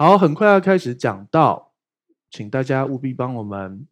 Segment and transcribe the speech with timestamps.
[0.00, 1.72] 好，很快要开始讲到，
[2.30, 3.86] 请大家务必帮我们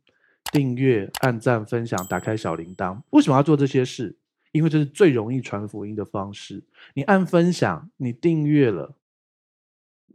[0.50, 2.98] 订阅、按赞、分享、打开小铃铛。
[3.10, 4.16] 为什么要做这些事？
[4.52, 6.64] 因为这是最容易传福音的方式。
[6.94, 8.94] 你按分享，你订阅了，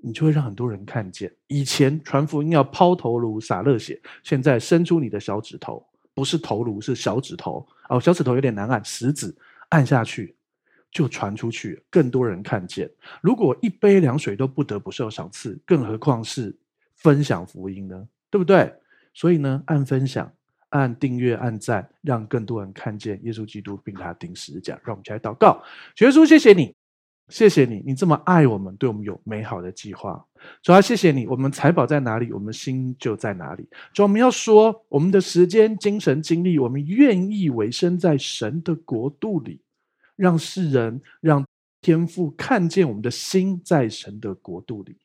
[0.02, 1.32] 你就会让很多人看见。
[1.46, 5.86] 以前传福音要抛头颅、洒热血，现在伸出你的小指头，
[6.16, 7.68] 不是头颅，是小指头。
[7.88, 9.36] 哦，小指头有点难按，食指
[9.70, 10.36] 按下去。
[10.94, 12.90] 就传出去，更多人看见。
[13.20, 16.56] 如果一杯凉水都不得不受赏赐，更何况是
[16.96, 18.08] 分享福音呢？
[18.30, 18.72] 对不对？
[19.14, 20.32] 所以呢，按分享、
[20.70, 24.74] 按订阅、按赞，让更多人看见耶稣基督，并他钉十字架。
[24.84, 25.62] 让我们起来祷告，
[26.00, 26.76] 耶稣，谢谢你，
[27.30, 30.24] 谢谢你，你这么爱我们，对我们有美好的计划。
[30.62, 33.68] 主啊，谢谢你，我们财宝在哪里，我们心就在哪里。
[33.94, 39.60] 主，我们要说，我们的时间、精神、精力，我们愿意委身在神的国度里。
[40.16, 41.46] 让世人、让
[41.82, 44.98] 天父看见我们的心在神的国度里。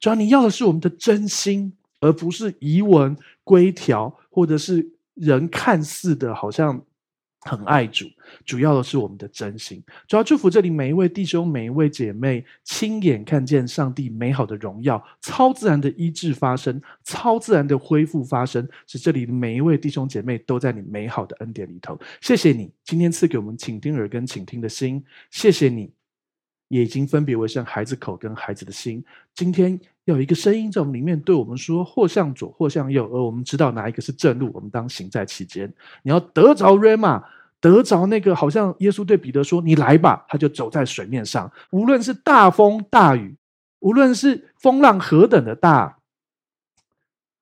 [0.00, 6.84] 主要你要的是我们的真心，而不是遗文规条，或者是人看似的好像
[7.46, 8.04] 很爱主。
[8.44, 9.82] 主要的是我们的真心。
[10.08, 21.98] 主要祝福这里每一位弟兄、每一位姐妹，亲眼看见上帝美好的荣耀，超自然的医治发生，超自然的恢复发生，使这里每一位弟兄姐妹都在你美好的恩典里头。
[22.20, 25.90] 谢谢你今天赐给我们倾听耳跟倾听的心，谢谢你
[26.68, 29.02] 也已经分别为圣孩子口跟孩子的心。
[29.34, 35.72] 今天要有一个声音在我们里面对我们说：或向左，或向右，而我们知道哪一个是正路，我们当行在其间。
[36.02, 37.22] 你要得着 rema。
[37.60, 41.50] 得着那个，好像耶稣对彼得说：“你来吧。”他就走在水面上。
[41.70, 43.36] 无论是大风大雨，
[43.80, 45.98] 无论是风浪何等的大，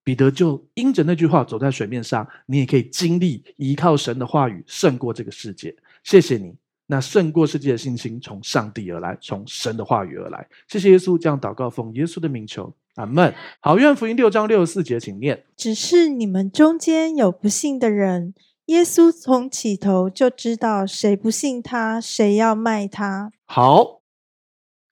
[0.05, 2.27] 彼得就因着那句话走在水面上。
[2.47, 5.75] 你也可以经历依靠神的话语胜过这个世界。
[6.05, 6.55] 谢谢你，
[6.87, 10.47] 那胜过世界的信心从上帝而来，从神的话语而来。
[10.69, 13.35] 谢谢耶稣，这样祷告奉耶稣的名求，阿门。
[13.61, 18.35] 好，愿福音六章六十四节，请念：只是你们中间有不信的人。
[18.67, 23.31] 耶稣从起头就知道谁不信他，谁要卖他。
[23.45, 24.01] 好，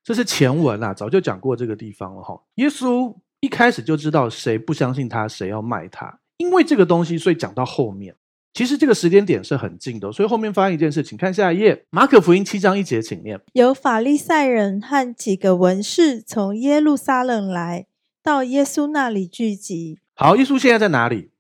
[0.05, 2.43] 这是前文啊，早就讲过这个地方了哈。
[2.56, 6.21] 耶稣一开始就知道谁不相信他，谁要卖他。
[6.37, 8.15] 因为这个东西，所以讲到后面，
[8.53, 10.12] 其实这个时间点是很近的。
[10.12, 17.87] 所以后面发生一件事，请看下一页，马可福音七章一节，请念：有法利赛人和几个文士从耶路撒冷来
[18.22, 19.99] 到耶稣那里聚集。
[20.15, 21.31] 好，耶稣现在在哪里？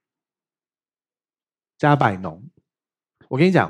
[1.82, 2.40] 加百农，
[3.26, 3.68] 我跟你讲，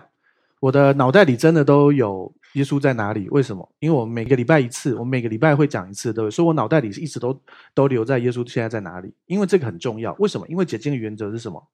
[0.60, 3.26] 我的脑袋里真的都有耶稣在哪里？
[3.30, 3.66] 为什么？
[3.78, 6.30] 因为我们每个礼拜一次，我每个礼拜会讲一次，对不对？
[6.30, 9.14] 所以我脑袋里是一直都都留在耶稣现在在哪里？
[9.24, 10.12] 因为这个很重要。
[10.18, 10.46] 为什么？
[10.46, 11.66] 因为解经的原则是什么？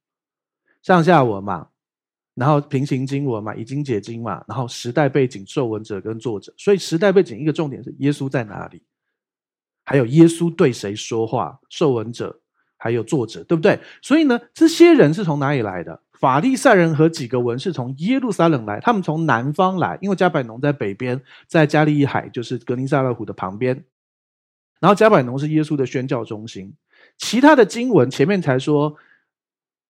[0.80, 1.66] 上下文嘛，
[2.34, 6.54] 然后平行经文嘛，已经解经嘛，然后时代背景、受文者跟作者。
[6.56, 8.80] 所以时代背景一个重点是耶稣在哪里？
[9.84, 11.58] 还有耶稣对谁说话？
[11.68, 12.40] 受文者
[12.76, 13.80] 还有作者，对不对？
[14.00, 16.00] 所以呢，这些人是从哪里来的？
[16.18, 23.84] 法利赛人和几个文士从耶路撒冷来，他们从南方来，因为加百农在北边，在加利利海，就是革尼撒勒湖的旁边。
[24.80, 26.74] 然后加百农是耶稣的宣教中心。
[27.16, 28.96] 其他的经文前面才说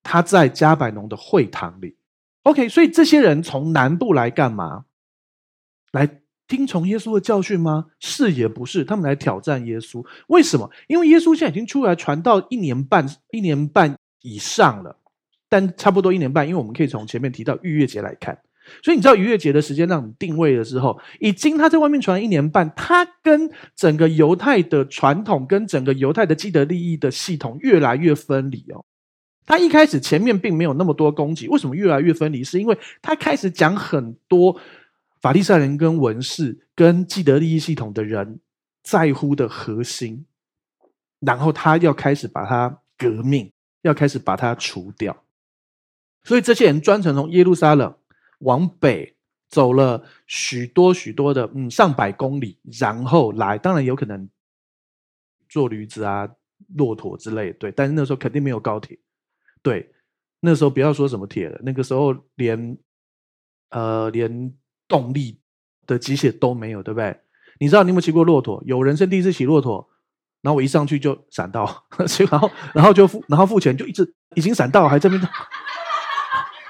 [0.02, 1.96] 他在加百农的会堂里。
[2.42, 4.84] OK，所以这些人从南部来干嘛？
[5.92, 7.86] 来听从耶稣的教训吗？
[8.00, 10.04] 是也不是，他们来挑战耶稣。
[10.26, 10.70] 为什么？
[10.88, 14.97] 因为耶稣现在已经出来传道一年半，一年半以上了。
[15.48, 18.38] 但差不多一年半，因为我们可以从前面提到逾越节来看，
[18.82, 28.84] 所以你知道逾越节的时间让你定位的时候，已经他在外面传了一年半，他跟整个犹太的传统跟整个犹太的既得利益的系统越来越分离哦。
[29.46, 32.44] 他一开始前面并没有那么多攻击，为什么越来越分离？
[32.44, 34.60] 是因为他开始讲很多
[35.22, 38.40] 法利赛人跟文士跟既得利益系统的人
[38.82, 40.26] 在乎的核心，
[41.20, 43.50] 然后他要开始把它革命，
[43.80, 45.16] 要开始把它除掉。
[46.28, 47.96] 所以这些人专程从耶路撒冷
[48.40, 49.16] 往北
[49.48, 54.28] 走了许多许多的，嗯，上百公里，然后来，当然有可能
[55.48, 56.28] 坐驴子啊、
[56.76, 57.72] 骆驼之类，对。
[57.72, 58.98] 但是那时候肯定没有高铁，
[59.62, 59.90] 对。
[60.40, 62.76] 那时候不要说什么铁了，那个时候连
[63.70, 64.52] 呃连
[64.86, 65.40] 动力
[65.86, 67.18] 的机械都没有，对不对？
[67.58, 68.62] 你知道你有没有骑过骆驼？
[68.66, 69.88] 有人生第一次骑骆驼，
[70.42, 71.86] 然后我一上去就闪到，
[72.30, 75.18] 然后然后就付然后付钱就一直已经闪到，还这边。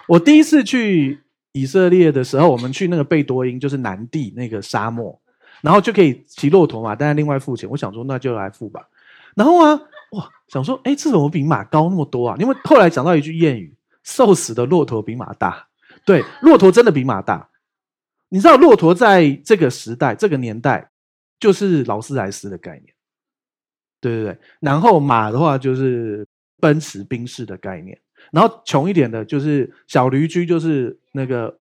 [0.08, 1.20] 我第一次去
[1.52, 5.20] 以色列的时候，我们去那个贝多因，就是南地那个沙漠，
[5.60, 7.68] 然后就可以骑骆驼嘛，但是另外付钱。
[7.68, 8.88] 我想说，那就来付吧。
[9.34, 9.74] 然后啊，
[10.12, 12.36] 哇，想说，哎，这怎么比马高那么多啊？
[12.40, 15.68] 因为后来讲到一句谚语：瘦死的骆驼比马大。
[16.04, 17.48] 对，骆驼真的比马大。
[18.30, 20.90] 你知道，骆驼在这个时代、这个年代，
[21.38, 22.94] 就是劳斯莱斯的概念。
[24.00, 24.38] 对对对。
[24.60, 26.26] 然后马的话就是
[26.60, 27.98] 奔驰、宾士的概念。
[28.30, 31.58] 然后穷一点的就是小驴驹，就是那个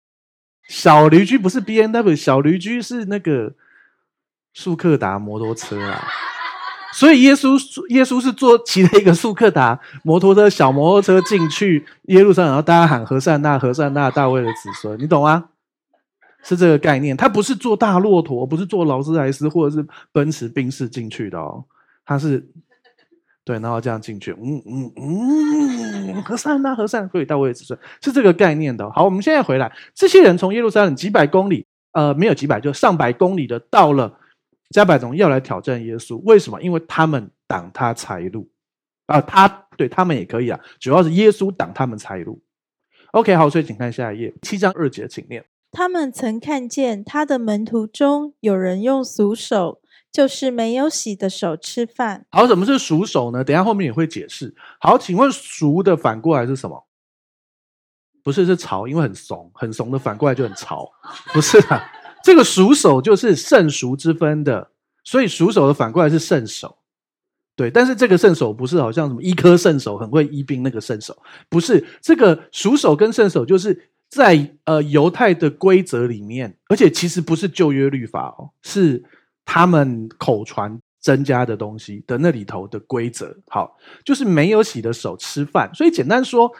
[0.68, 3.54] 小驴驹不是 BMW，小驴驹是那个
[4.52, 6.04] 速克达摩托车啊。
[6.92, 7.56] 所以耶稣
[7.90, 15.50] 耶稣是坐骑了一个速克达摩托车小摩托车进去耶路撒冷，然后大家喊和善那和善那大卫的子孙，你懂吗？
[16.42, 17.16] 是这个概念。
[17.16, 21.64] 他不是坐大骆驼，不是坐劳斯莱斯或者是奔驰宾士进去的哦，
[22.04, 22.48] 他是
[23.50, 28.88] 对，然后这样进去，嗯嗯嗯，和善呐和善可以大卫的子孙是这个概念的。
[28.92, 34.16] 好，我们现在回来，这些人从耶路撒冷几百公里，呃，没有几百，就上百公里的到了。
[34.70, 36.62] 加百农要来挑战耶稣，为什么？
[36.62, 38.48] 因为他们挡他财路
[39.06, 42.40] 啊，他对他们也可以啊，主要是耶稣挡他们财路。
[43.10, 45.44] OK，好，所以请看下一页，七章二节，请念。
[45.72, 49.79] 他们曾看见他的门徒中有人用俗手，
[50.12, 52.26] 就是没有洗的手吃饭。
[52.30, 53.44] 好，什么是熟手呢？
[53.44, 54.54] 等下后面也会解释。
[54.80, 56.86] 好，请问熟的反过来是什么？
[58.22, 60.90] 不是，是潮，因为很怂，很怂的反过来就很潮，
[61.32, 61.90] 不是啊。
[62.22, 64.72] 这个熟手就是圣熟之分的，
[65.04, 66.76] 所以熟手的反过来是圣手，
[67.56, 67.70] 对。
[67.70, 71.16] 但是这个圣手不是好像什么医科圣手很会医病那个圣手，
[71.48, 71.82] 不是。
[72.02, 79.02] 这个熟手跟圣手就是在呃犹太的规则里面，而且其实不是旧约律法哦，是
[79.52, 83.36] 他们口传增加的东西的那里头的规则。
[83.48, 86.52] 好，就是没有洗的手吃饭，所以简单说。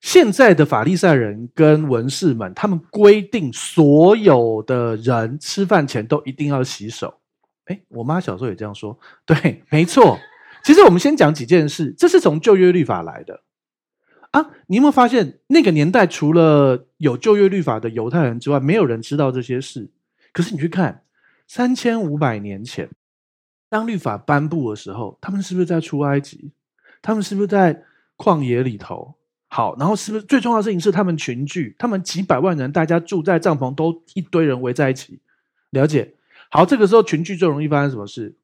[0.00, 7.12] 现在的法利赛人跟文士们，他们规定所有的人吃饭前都一定要洗手。
[7.66, 8.98] 诶，我妈小时候也这样说。
[9.26, 10.18] 对，没错。
[10.64, 13.42] 其实我们先讲几件事，这是从旧约律法来的
[14.30, 14.40] 啊。
[14.68, 19.90] 你有没有发现，那个年代除了有旧约律法的犹太人之外，没有人知道这些事。
[20.32, 21.02] 可是你去看，
[21.52, 22.88] 三千五百年前，
[23.68, 26.52] 当律法颁布的时候，他们是不是在出埃及？
[27.02, 27.82] 他们是不是在
[28.16, 29.16] 旷野里头？
[29.48, 35.22] 好，然后是不是最重要的事情是他们群聚，他们几百万人，大家住在帐篷，都一堆人围在一起，
[35.70, 36.14] 了解？
[36.50, 38.38] 好，这个时候群聚最容易发生什么事？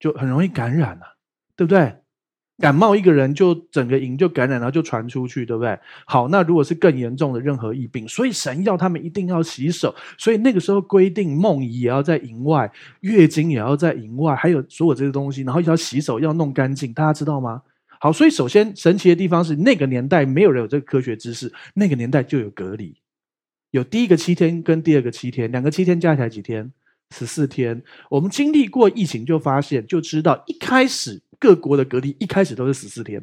[0.00, 1.18] 就很容易感染了，
[1.54, 1.98] 对不对？
[2.58, 5.76] 感冒一个人就整个营就感染，然后就传出去，对不对？
[6.06, 12.70] 好，那如果是更严重的任何疫病，所以神要他们一定要洗手，所以那个时候规定梦遗也要在营外，
[13.00, 17.62] 月经也要在营外，还有所有这些东西，然后要洗手要弄干净，大家知道吗？
[17.98, 22.94] 好，所以首先神奇的地方是，那个年代没有人有这个科学知识，那个年代就有隔离，
[23.72, 26.70] 有第一个七天跟第二个七天，两个七天加起来几天？
[27.14, 27.82] 十四天。
[28.10, 33.22] 我们经历过疫情就发现，就知道一开始各国的隔离一开始都是十四天，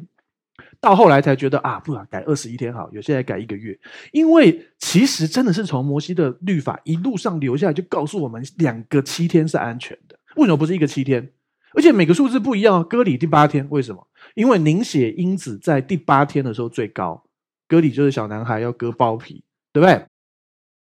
[0.80, 3.76] 到后来才觉得啊，不然改二十一天好，有些人改一个月，
[4.12, 10.16] 因为其实真的是从摩西的律法一路上留下来，就告诉我们两个七天是安全的。
[10.36, 11.32] 为什么不是一个七天？
[11.74, 14.06] 而且每个数字不一样，割礼第八天，为什么？
[14.36, 17.24] 因为凝血因子在第八天的时候最高，
[17.66, 19.42] 割礼就是小男孩要割包皮，
[19.72, 20.06] 对不对？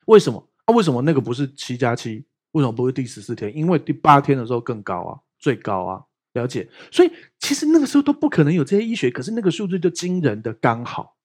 [0.05, 0.49] 为什么？
[0.67, 2.25] 啊，为什么那个不是七加七？
[2.53, 3.53] 为什么不是第十四天？
[3.57, 6.03] 因为第八天的时候更高啊，最高啊，
[6.37, 6.69] 了解？
[6.93, 7.11] 所以
[7.41, 11.17] 其实那个时候都不可能有这些医学，可是那个数字就惊人的刚好。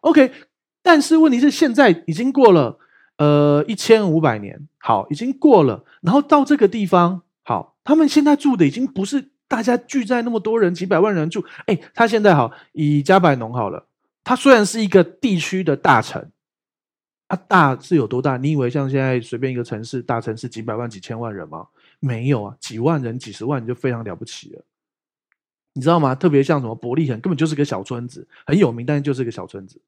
[0.00, 0.32] OK，
[0.82, 2.78] 但是问题是现在已经过了
[3.18, 9.28] 呃一千五百年，好，已经过了，然后到这个地方，好，他们现在住的已经不是。
[9.50, 13.84] 大家聚在那么多人，几百万人住，哎，他现在好，以加百农好了，
[14.22, 16.30] 他虽然是一个地区的大城，
[17.26, 18.36] 啊，大是有多大？
[18.36, 21.66] 你以为像现在随便一个城市，大城市几百万、几千万人吗？
[22.00, 24.64] 没有啊，几万人、几十万就非常了不起了，
[25.74, 26.14] 你知道吗？
[26.14, 29.80] 特别像什么伯利恒，根本就是个小村子，很有名，但是就是个小村子。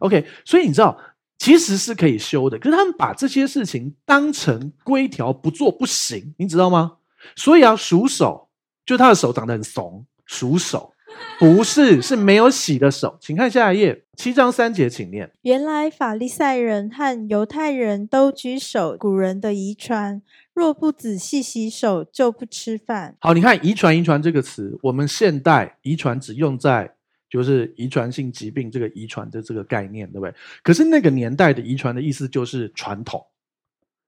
[0.00, 1.00] OK，所以你知道，
[1.38, 6.98] 其实是可以修的，可是他们把这些事情当成规条，不做不行，你知道吗？
[7.36, 8.48] 所以啊，属手。
[8.84, 10.91] 就他的手长得很怂，属手，
[11.38, 13.18] 不是，是没有洗的手。
[13.20, 15.32] 请看下一页，七章三节，请念。
[15.42, 20.22] 原来法利赛人和犹太人都举手古人的遗传，
[20.54, 23.16] 若不仔细洗手，就不吃饭。
[23.20, 26.94] 好，你看遗传，遗传这个词，我们现代遗传只用在
[27.28, 30.34] 就是遗传性疾病这个遗传的这个概念，对不对？
[30.62, 33.20] 可是那个年代的遗传的意思就是传统，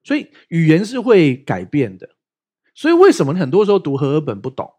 [0.05, 2.07] 所以语言是会改变的。
[2.73, 4.71] 所以为什么你很多时候读和合本不懂？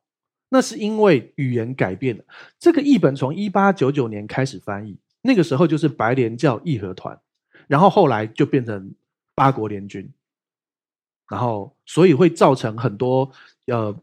[0.48, 2.24] 那是因为语言改变了。
[2.58, 7.18] 这个译本从一八九九年开始翻译，那个时候就是白莲教义和团，
[7.66, 8.94] 然后后来就变成
[9.34, 10.08] 八国联军，
[11.28, 13.30] 然后所以会造成很多
[13.66, 13.94] 呃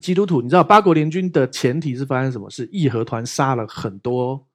[0.00, 0.40] 基督徒。
[0.40, 2.68] 你知道八国联军的前提是发生什么事？
[2.72, 4.46] 义和团杀了很多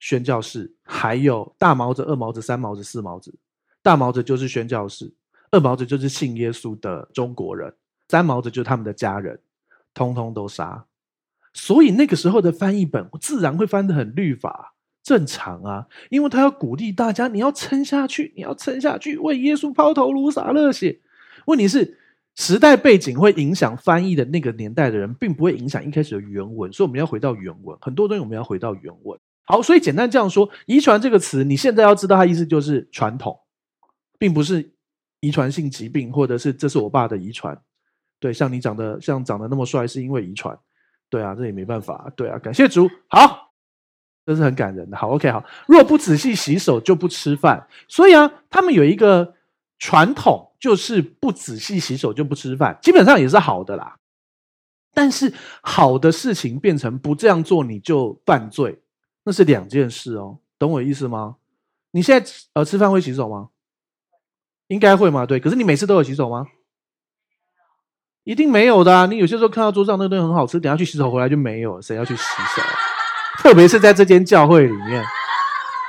[0.00, 3.34] 宣教士，还有大毛子、二毛子、三毛子、四毛子。
[3.82, 5.12] 大毛子就是宣教士。
[5.50, 7.70] 二毛子就是信耶稣的中国人，
[8.08, 9.38] 三毛子就是他们的家人，
[9.94, 10.86] 通通都杀。
[11.52, 21.00] 所以那个时候的翻译本自然会翻得很律法，正常啊，因为他要鼓励大家，你要撑下去，你要撑下去，为耶稣抛头颅洒热血。
[21.46, 21.98] 问题是，
[22.36, 29.18] 时代背景会影响翻译的那个年代的人，并不会影响一开始的原文，所以我们要回到原文，很多东西我们要回到原文。
[29.44, 33.38] 好，所以简单这样说，遗传这个词，你现在要知道它意思就是传统，
[34.18, 34.72] 并不是
[35.20, 37.60] 遗传性疾病，或者是这是我爸的遗传。
[38.22, 40.56] 对，像你长得像长得那么帅，是因为遗传。
[41.10, 42.08] 对啊，这也没办法。
[42.14, 42.88] 对啊，感谢主。
[43.08, 43.52] 好，
[44.24, 44.96] 这是很感人的。
[44.96, 45.44] 好，OK，好。
[45.66, 47.66] 若不仔细洗手，就不吃饭。
[47.88, 49.34] 所以啊，他们有一个
[49.80, 52.78] 传统，就是不仔细洗手就不吃饭。
[52.80, 53.98] 基本上也是好的啦。
[54.94, 58.80] 但是好的事情变成不这样做你就犯罪，
[59.24, 60.38] 那是两件事哦。
[60.60, 61.38] 懂我意思吗？
[61.90, 63.48] 你现在呃吃饭会洗手吗？
[64.68, 65.26] 应该会吗？
[65.26, 65.40] 对。
[65.40, 66.46] 可是你每次都有洗手吗？
[68.24, 69.06] 一定没有的！
[69.08, 72.62] 你有些时候看到桌上那个东西很好吃，等下去洗手回来就没有，谁要去洗手？
[73.38, 75.04] 特别是在这间教会里面，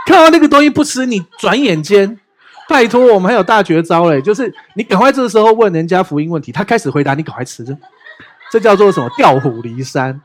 [0.08, 2.20] 看到那个东西不吃，你转眼间，
[2.68, 7.64] 拜托我们还有大绝招嘞，就是你赶快这个时候问人家福音问题，他开始回答，你赶快吃，
[8.52, 9.10] 这叫做什么？
[9.16, 10.20] 调虎离山。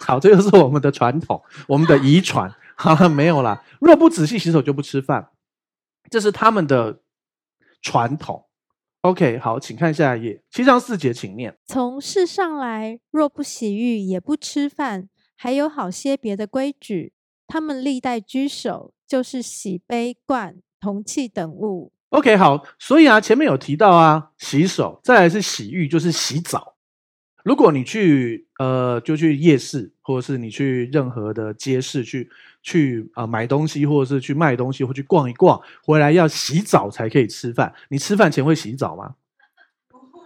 [0.00, 2.50] 好，这就是我们的传统，我们的遗传。
[2.74, 3.62] 好了，没有啦。
[3.80, 5.28] 若不仔细洗手就不吃饭，
[6.08, 7.00] 这是他们的
[7.82, 8.46] 传统。
[9.02, 10.42] OK，好，请看下一页。
[10.50, 15.08] 七章四节，请念：从世上来，若不洗浴，也不吃饭。
[15.34, 17.14] 还有好些别的规矩，
[17.46, 21.92] 他们历代居首，就是洗杯、罐、铜器等物。
[22.10, 26.69] OK，好，所以啊，前面有提到啊，洗手，再来是洗浴，就是洗澡。
[27.44, 32.28] 如果你去呃，就去夜市，或者是你去任何的街市去
[32.62, 37.72] 去啊、呃、买东西，或者是去卖东西，或去逛一逛，回来要洗澡才可以吃饭。
[37.88, 39.14] 你吃饭前会洗澡吗？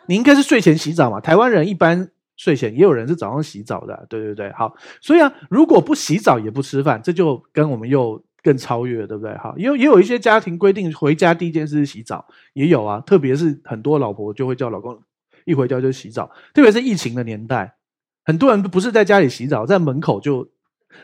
[0.07, 1.21] 你应该是睡前洗澡嘛。
[1.21, 4.07] 台湾人一般睡前，也有人是早上洗澡的。
[4.09, 4.75] 对对对，好。
[5.01, 9.35] 所以啊，如果不洗澡也不吃饭，这就跟我们又更超越，对不对？
[9.39, 13.01] 好，也有也有一些家庭规定，回家第一件事是洗澡，也有啊。
[13.07, 15.01] 特别是很多老婆就会叫老公。
[15.45, 17.77] 一回家就洗澡，特别是疫情的年代，
[18.25, 20.49] 很多人不是在家里洗澡，在门口就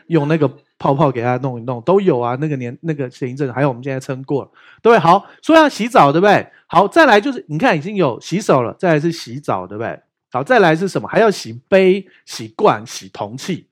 [0.07, 2.35] 用那个泡泡给他弄一弄，都有啊。
[2.39, 4.97] 那个年那个前一阵，还有我们现在撑过，对？
[4.97, 6.47] 好，说要洗澡，对不对？
[6.67, 10.01] 好，再来就是你看已经有洗手了，再来是洗澡，对不对？
[10.31, 11.07] 好，再来是什么？
[11.07, 13.67] 还要洗杯、洗罐、洗铜器。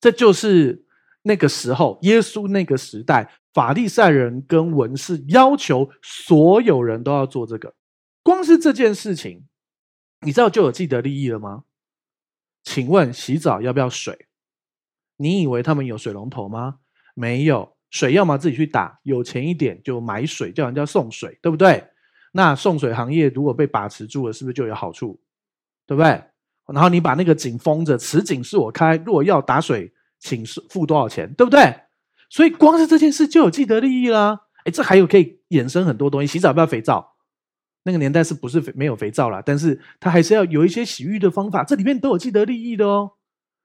[0.00, 0.84] 这就是
[1.22, 7.72] 那个时候耶稣那个时代，法利赛人跟文士要求所有人都要做这个。
[8.32, 9.44] 光是这件事情，
[10.22, 11.64] 你知道就有既得利益了吗？
[12.64, 14.26] 请问洗澡要不要水？
[15.18, 16.78] 你以为他们有水龙头吗？
[17.14, 21.84] 没有，水要么自己去打，有钱一点就买水，叫人家送水，对不对？
[22.32, 25.20] 那送水行业如果被把持住了，是不是就有好处？
[25.86, 26.24] 对不对？
[26.72, 31.30] 然后你把那个井封着，此井是我开，如果要打水，请付多少钱？
[31.34, 31.80] 对不对？
[32.30, 34.40] 所以光是这件事就有既得利益啦。
[34.64, 37.11] 哎，这还有可以衍生很多东西，洗澡要不要肥皂？
[37.84, 39.42] 那个年代是不是没有肥皂啦？
[39.44, 43.12] 但是它还是要有一些洗浴的方法，这里面都有既得利益的哦。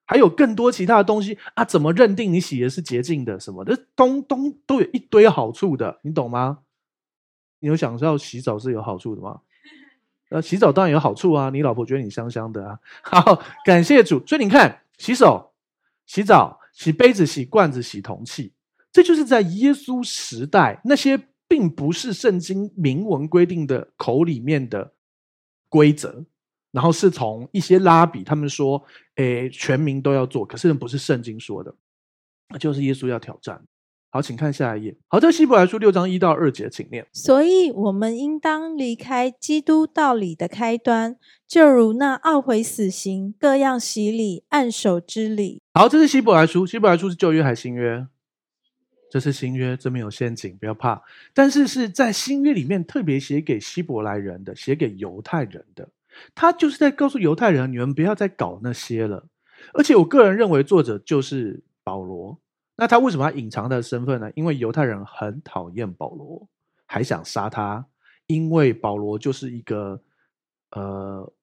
[0.06, 3.86] 还有更多其他的东西啊，怎么认定你洗的是洁净的什么的？
[3.96, 6.60] 东东都有一堆好处的，你懂吗？
[7.60, 9.42] 你有想到洗澡是有好处的吗？
[10.30, 12.80] 呃，洗澡当然有好处啊，你老婆觉得你香香的啊。
[13.04, 14.26] 好，感谢主。
[14.26, 15.52] 所以你看，洗手、
[16.06, 18.54] 洗澡、洗杯子、洗罐子、洗铜器，
[18.92, 21.28] 这就是在耶稣时代那些。
[21.48, 24.94] 并不是圣经明文规定的口里面的
[25.70, 26.26] 规则，
[26.72, 28.84] 然后是从一些拉比他们说，
[29.16, 31.74] 诶，全民都要做，可是不是圣经说的，
[32.50, 33.64] 那就是耶稣要挑战。
[34.10, 34.98] 好，请看下一页。
[35.10, 37.06] 好，这希伯来书六章一到二节，请念。
[37.12, 45.62] 所以我们应当离开基督道理的开端，就如那懊悔死刑、各样洗礼、按手之礼。
[45.74, 46.66] 好，这是希伯来书。
[46.66, 48.08] 希伯来书是旧约还是新约？
[49.10, 51.02] 这是新约，这边有陷阱，不要怕。
[51.34, 55.88] 但是是在新约里面特别写给希伯来人的，写给犹太人的。
[56.36, 59.26] 他就是在告诉犹太人，你们不要再搞那些了。
[59.74, 62.38] 而且我个人认为，作者就是保罗。
[62.76, 64.30] 那他为什么要隐藏他的身份呢？
[64.36, 66.46] 因为犹太人很讨厌保罗，
[66.86, 67.86] 还想杀他，
[68.26, 70.02] 因为保罗就是一个
[70.72, 71.34] 呃，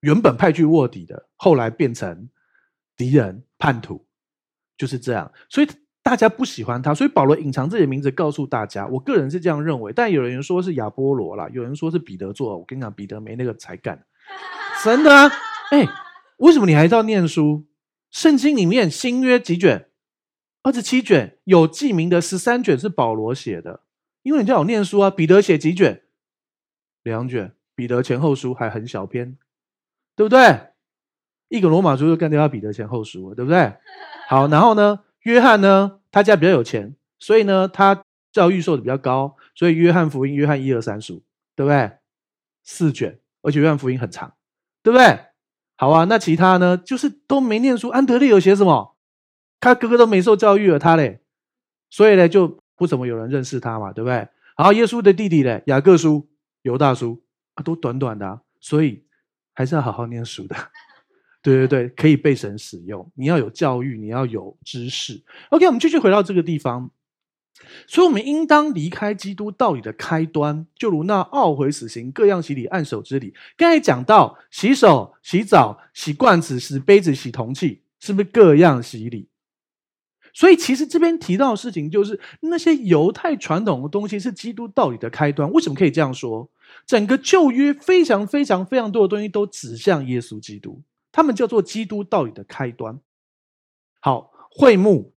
[0.00, 2.28] 原本派去卧底的，后来变成
[2.96, 4.06] 敌人叛徒，
[4.76, 5.32] 就是这样。
[5.48, 5.66] 所以。
[6.08, 8.86] 大家不喜欢他，所以保罗隐藏自己的名字，告诉大家。
[8.86, 12.56] 我个人是这样认为，但有人说是亚波罗啦，有人说是彼得做。
[12.56, 14.06] 我跟你讲，彼得没那个才干，
[14.82, 15.30] 真的啊！
[15.70, 15.86] 哎，
[16.38, 17.66] 为什么你还要念书？
[18.10, 19.90] 圣经里面新约几卷？
[20.62, 23.82] 二十七卷，有记名的十三卷是保罗写的，
[24.22, 25.10] 因为你叫我念书啊。
[25.10, 26.04] 彼得写几卷？
[27.02, 27.52] 两卷。
[27.74, 29.36] 彼得前后书还很小篇，
[30.16, 30.70] 对不对？
[31.50, 33.74] 一个罗马书就干掉他彼得前后书了，对不对？
[34.26, 41.22] 好， 然后呢，约翰呢，他家比较有钱，所以呢，他教育受的比较高，所以约翰福音、约翰一二三书，
[41.54, 41.98] 对不对？
[42.64, 44.32] 四卷，而且约翰福音很长，
[44.82, 45.26] 对不对？
[45.76, 47.90] 好啊，那其他呢，就是都没念书。
[47.90, 48.96] 安德烈有写什么？
[49.60, 51.20] 他哥哥都没受教育了，他嘞，
[51.90, 54.28] 所以呢，就不怎么有人认识他嘛，对不对？
[54.56, 56.26] 好，耶稣的弟弟嘞，雅各书、
[56.62, 59.04] 犹大书啊，都短短的，所以
[59.52, 60.56] 还是要好好念书的。
[61.42, 63.10] 对对对，可以被神使用。
[63.14, 65.22] 你要有教育，你要有知识。
[65.50, 66.90] OK，我们继续回到这个地方。
[67.86, 73.34] 所以，我们应当离开基督道理的开端，就如那懊悔死刑、各样洗礼、按手之礼。
[73.56, 79.28] 刚才讲到洗手、洗澡、洗罐子、洗杯子、洗铜器，是不是各样洗礼？
[80.32, 85.50] 所以，其实这边提到的事情，就是那些犹太传统的东西是基督道理的开端。
[85.50, 86.48] 为什么可以这样说？
[86.86, 90.80] 整个旧约非常非常非常多的东西都指向耶稣基督。
[91.18, 93.00] 他们叫做基督道理的开端。
[93.98, 95.16] 好，会幕，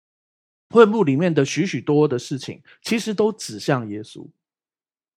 [0.68, 4.28] 会幕里面的许许多多的事情，其实都指向耶稣。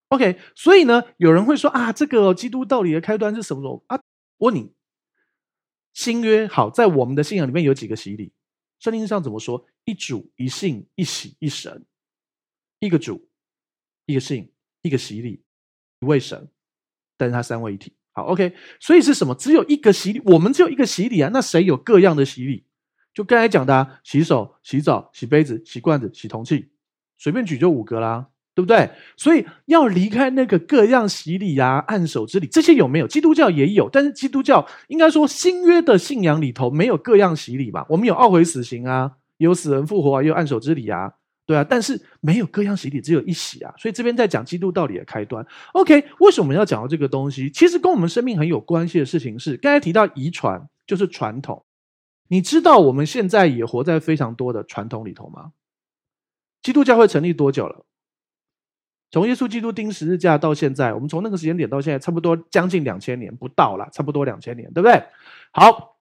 [0.10, 4.00] OK，所以呢，有人会说啊，这个基督道理的开端是什么时候啊？
[4.38, 4.76] 问你，
[5.92, 8.32] 新约好，在我们的信仰里面有几个洗礼？
[8.78, 9.66] 圣经上怎么说？
[9.86, 11.84] 一主、一信、一洗、一神，
[12.78, 13.28] 一个主，
[14.06, 15.42] 一个信，一个洗礼，
[16.02, 16.48] 一位神，
[17.18, 17.96] 但是他三位一体。
[18.16, 19.36] 好，OK，所以是什么？
[19.36, 21.30] 只有一个洗礼，我们只有一个洗礼啊。
[21.34, 22.64] 那谁有各样的洗礼？
[23.14, 26.70] 就刚才讲的啊，洗手、洗澡、洗杯子、洗罐子、洗铜器，
[27.18, 28.90] 随便举就五个啦，对不对？
[29.18, 33.08] 所以要离开那个各样洗礼啊、按手之礼，这些有没有？
[33.08, 37.86] 基督教也有，但是基督教应该说新约的信仰里头没有各样洗礼吧？
[37.90, 41.12] 我们有懊悔死刑啊，有死人复活啊，也有按手之礼啊。
[41.46, 43.72] 对啊，但是没有各样洗礼，只有一洗啊。
[43.78, 45.46] 所以这边在讲基督道理的开端。
[45.74, 47.52] OK，为什么要讲到这个东西？
[47.52, 51.64] 其实跟我们生命很有关系的事情是，刚才提到遗传就是传统。
[52.28, 55.52] 你知道我们现在也活在非常多的传统里头吗？
[56.64, 57.86] 基督教会成立多久了？
[59.12, 65.04] 从耶稣基督钉十字架到现在，我们从那个时间点到现在，差不多将近两千年，不到啦，差不多两千年，对不对？
[65.52, 65.95] 好。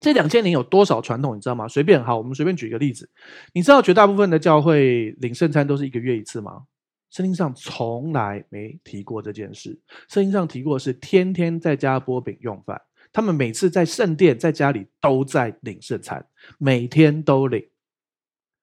[0.00, 1.66] 这两千年有多少传统，你知道吗？
[1.66, 3.08] 随便，好，我们随便举一个例子。
[3.52, 6.62] 你知道绝大部分的教会领圣餐都是一个月一次吗？
[7.10, 9.78] 圣经上从来没提过这件事。
[10.08, 12.80] 圣经上提过是天天在家擘饼用饭。
[13.12, 16.24] 他们每次在圣殿、在家里都在领圣餐，
[16.58, 17.66] 每天都领。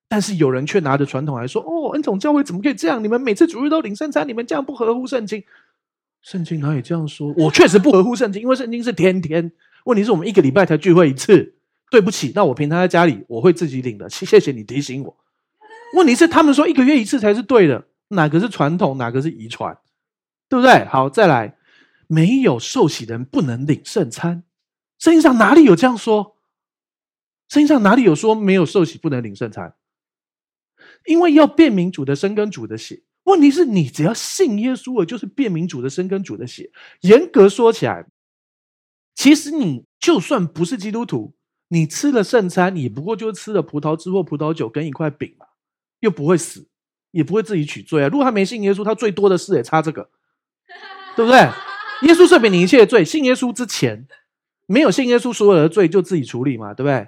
[0.07, 3.03] 但是有人却拿着传统来说：“哦，恩宠教会怎么可以这样？
[3.03, 5.43] 你们每次主日都领圣餐，你们这样不合乎圣经。”
[6.21, 7.33] 圣经哪里这样说？
[7.35, 9.51] 我确实不合乎圣经，因为圣经是天天。
[9.85, 11.55] 问题是我们一个礼拜才聚会一次，
[11.89, 15.17] 对不起，那我平常在家里我会自己领的，谢谢你提醒我。
[15.95, 19.77] 问题是他们说一个月一次才是对的，哪个是传统，哪个是遗传，
[20.49, 20.85] 对不对？
[20.85, 21.55] 好，再来，
[22.07, 24.43] 没有受洗人不能领圣餐，
[24.97, 26.35] 圣经上哪里有这样说？
[27.47, 29.75] 圣经上哪里有说没有受洗不能领圣餐？
[31.05, 33.03] 因为要辨明主的生跟主的血。
[33.25, 36.71] 问题是你只要信耶稣了，就是辨明主的生跟主的血。
[37.01, 38.07] 严格说起来。
[39.15, 41.33] 其实你就算不是基督徒，
[41.69, 45.45] 你吃了圣餐，你不过就吃了葡萄汁或葡萄酒跟一块饼嘛，
[46.01, 46.67] 又不会死，
[47.11, 48.09] 也不会自己取罪啊。
[48.09, 50.09] 如果他没信耶稣，他最多的事也差这个，
[51.15, 51.39] 对不对？
[52.01, 54.05] 耶稣赦免你一切的罪，信耶稣之前
[54.67, 57.07] 没有信耶稣，所有的罪就自己处理嘛，对不对？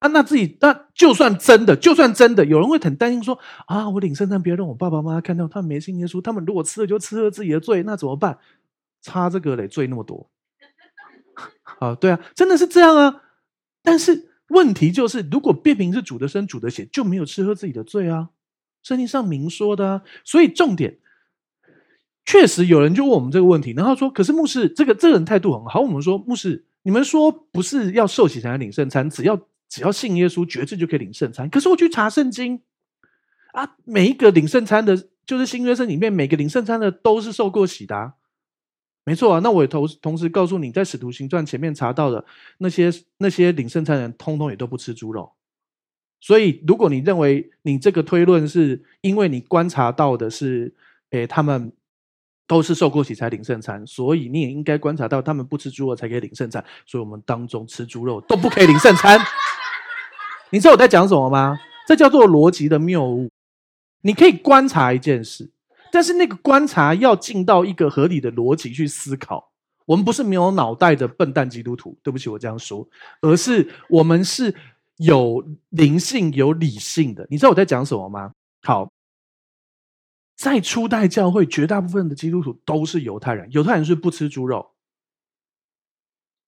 [0.00, 8.38] 啊，那自己那就算真的，就算真的，有人会很担心说啊，我领圣餐，别让我爸爸妈妈看到他们没信耶稣，他们如果吃了就吃了自己的罪，那怎么办？
[9.02, 10.28] 差这个嘞，罪那么多。
[11.78, 13.22] 啊，对啊，真的是这样啊。
[13.82, 18.30] 但是问题就是，如果辨明是主的生、主的血，就没有吃喝自己的罪啊。
[18.82, 20.02] 圣经上明说的啊。
[20.24, 20.98] 所以重点，
[22.24, 31.48] 确实有人就问我们这个问题，然后说：“可是牧师，这个这个人态度很好。”我们说：“牧师，你们说不是要受洗才能领圣餐，只要只要信耶稣、决志就可以领圣餐。
[31.48, 32.60] 可是我去查圣经
[33.52, 38.14] 啊，每一个领圣餐的，就是新约圣里面每个领圣餐的都是受过洗的啊。”
[39.08, 42.22] 没错啊，那我也同同时告诉你，在使徒行传前面查到的
[42.58, 45.32] 那些那些领圣餐的人，通通也都不吃猪肉。
[46.20, 50.74] 所以，如果你认为你这个推论是因为你观察到的是，
[51.12, 51.72] 诶，他们
[52.46, 56.62] 都是受过洗才领圣餐，所以你也应该观察到他们不吃猪肉才可以领圣餐。
[56.84, 59.18] 所以我们当中吃猪肉都不可以领圣餐。
[60.50, 61.58] 你知道我在讲什么吗？
[61.86, 63.30] 这叫做逻辑的谬误。
[64.02, 65.50] 你可以观察一件事。
[65.90, 69.50] 但是那个观察要进到一个合理的逻辑去思考，
[69.86, 72.88] 我们不是没有脑袋的笨蛋基督徒，对不起，我这样说，
[73.20, 74.54] 而是我们是
[74.96, 77.26] 有灵性、有理性的。
[77.30, 78.32] 你知道我在讲什么吗？
[78.62, 78.90] 好，
[80.36, 84.72] 在初代教会，绝大部分的基督徒都是犹太人，犹太人是不吃猪肉。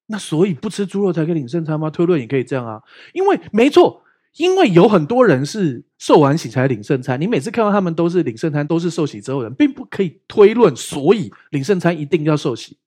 [0.06, 1.88] 那所以不吃猪肉才可以领圣餐吗？
[1.88, 4.02] 推论也可以这样啊，因为没错，
[4.36, 7.20] 因为有很多人是受完洗才领圣餐。
[7.20, 12.78] 你每次看到他们都是领圣餐，都是受洗之后人，并不可以推论，所以领圣餐一定要受洗。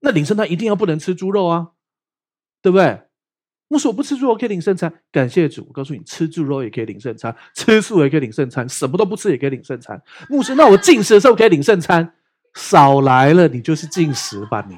[0.00, 1.70] 那领圣餐一定要不能吃猪肉啊，
[2.62, 3.00] 对不对？
[3.68, 5.64] 牧师我不吃猪肉可以领圣餐，感谢主。
[5.68, 10.00] 我告诉你，吃猪肉也可以领圣餐，吃素也可以领圣餐，什么都不吃也可以领圣餐。
[10.28, 12.14] 牧师，那我禁食的时候可以领圣餐？
[12.54, 14.76] 少来了，你就是禁食吧你。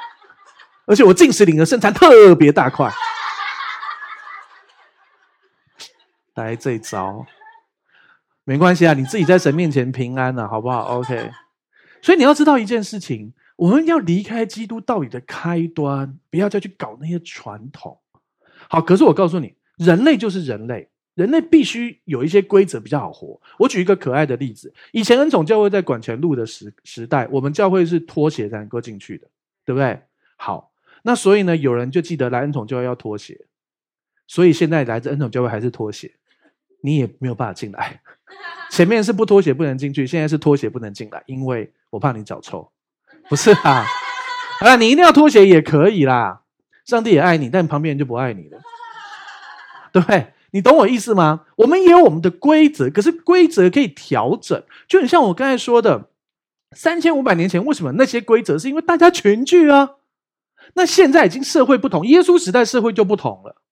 [0.86, 2.90] 而且我禁食领的圣餐特别大块，
[6.34, 7.26] 来这一招，
[8.44, 11.30] 没关系啊，你自己在神面前平安了，啊，好不好？OK。
[12.02, 17.98] 所以你要知道一件事情，我们要离开基督道理的开端，不要再去搞那些传统。
[18.68, 23.40] 好，可是我告诉你，人类就是人类，人类必须有一些规则比较好活。
[23.58, 29.26] 我举一个可爱的例子，以前恩宠教会在管前路的时时代，我们教会是脱鞋才能够进去的，
[29.64, 30.00] 对不对？
[30.36, 30.70] 好。
[31.02, 33.46] 那所以呢，有人就记得来恩宠教会要脱鞋，
[34.26, 36.14] 所以现在来自恩宠教会还是脱鞋，
[36.82, 38.00] 你也没有办法进来。
[38.70, 42.70] 前面是不脱鞋不能进去，现在是脱鞋不能进来，因为我怕你脚臭。
[43.28, 43.84] 不是啊，
[44.60, 46.42] 啊，你一定要脱鞋也可以啦。
[46.84, 48.58] 上帝也爱你，但旁边人就不爱你了，
[49.92, 50.32] 对不对？
[50.52, 51.46] 你懂我意思吗？
[51.56, 56.10] 我们也有我们的规则，可是规则可以调整，就很像我刚才说的，
[56.72, 58.58] 三千五百年前为什么那些规则？
[58.58, 59.90] 是因为大家群聚啊。
[60.74, 63.62] 那现在已经社会不同，耶稣时代社会就不同了。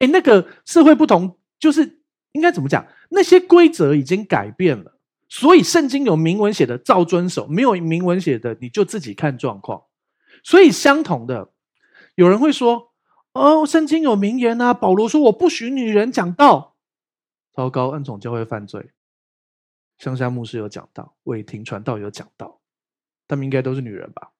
[0.00, 1.99] 哎，那个社会不同，就是
[2.32, 2.86] 应该怎么讲？
[3.10, 9.84] 那些规则已经改变了，所以圣经有明文写的照遵守，没有明文写的你就自己看状况。
[10.42, 11.50] 所以相同的，
[12.14, 12.92] 有人会说
[13.34, 16.76] ：“哦，圣经有名言啊，保罗说我不许女人讲道。”
[17.52, 18.90] 糟糕，恩宠教会犯罪。
[19.98, 22.60] 香香牧师有讲道，伟霆传道有讲道，
[23.28, 24.30] 他们应该都是女人吧？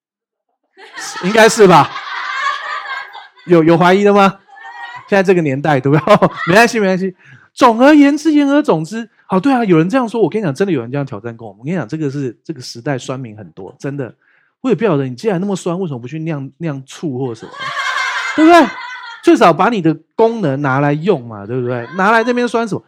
[1.25, 1.91] 应该是吧？
[3.47, 4.41] 有有怀疑的吗？
[5.09, 6.29] 现在这个年代，对不对？
[6.47, 7.15] 没关系，没关系。
[7.61, 10.19] 总而言之，言而总之，好，对啊，有人这样说。
[10.19, 11.55] 我跟你讲，真的有人这样挑战过我。
[11.59, 14.17] 我跟你讲，这个是这个时代酸民很多，真的。
[14.63, 17.53] 我也不晓得你既然那么酸，为什么不去酿酿醋或什么？
[18.35, 18.67] 对不对？
[19.23, 21.87] 最少把你的功能拿来用嘛，对不对？
[21.99, 22.83] 拿来这边酸什么？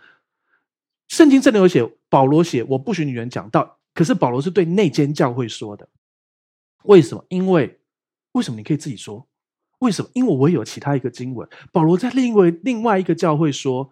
[1.08, 5.87] 圣经真的有写，保罗写我不许女人讲道，可是保罗是对内间教会说的。
[6.85, 7.22] 为什么？
[7.28, 7.78] 因为。
[8.32, 9.26] 为什么你可以自己说？
[9.80, 10.08] 为什么？
[10.14, 13.90] 因为我有其他一个经文，保罗在另外另外一个教会说，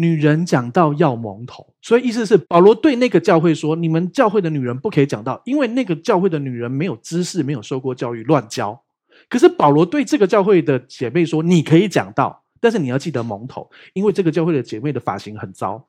[0.00, 8.82] 女人讲道要蒙头，所以意思是保罗对那个教会说，你们教会的女人不可以讲道，因为那个教会的女人没有知识，没有受过教育，乱教。
[9.28, 15.86] 可是保罗对这个教会的姐妹说，你可以讲道，但是你要记得蒙头，因为这个教会的姐妹的发型很糟。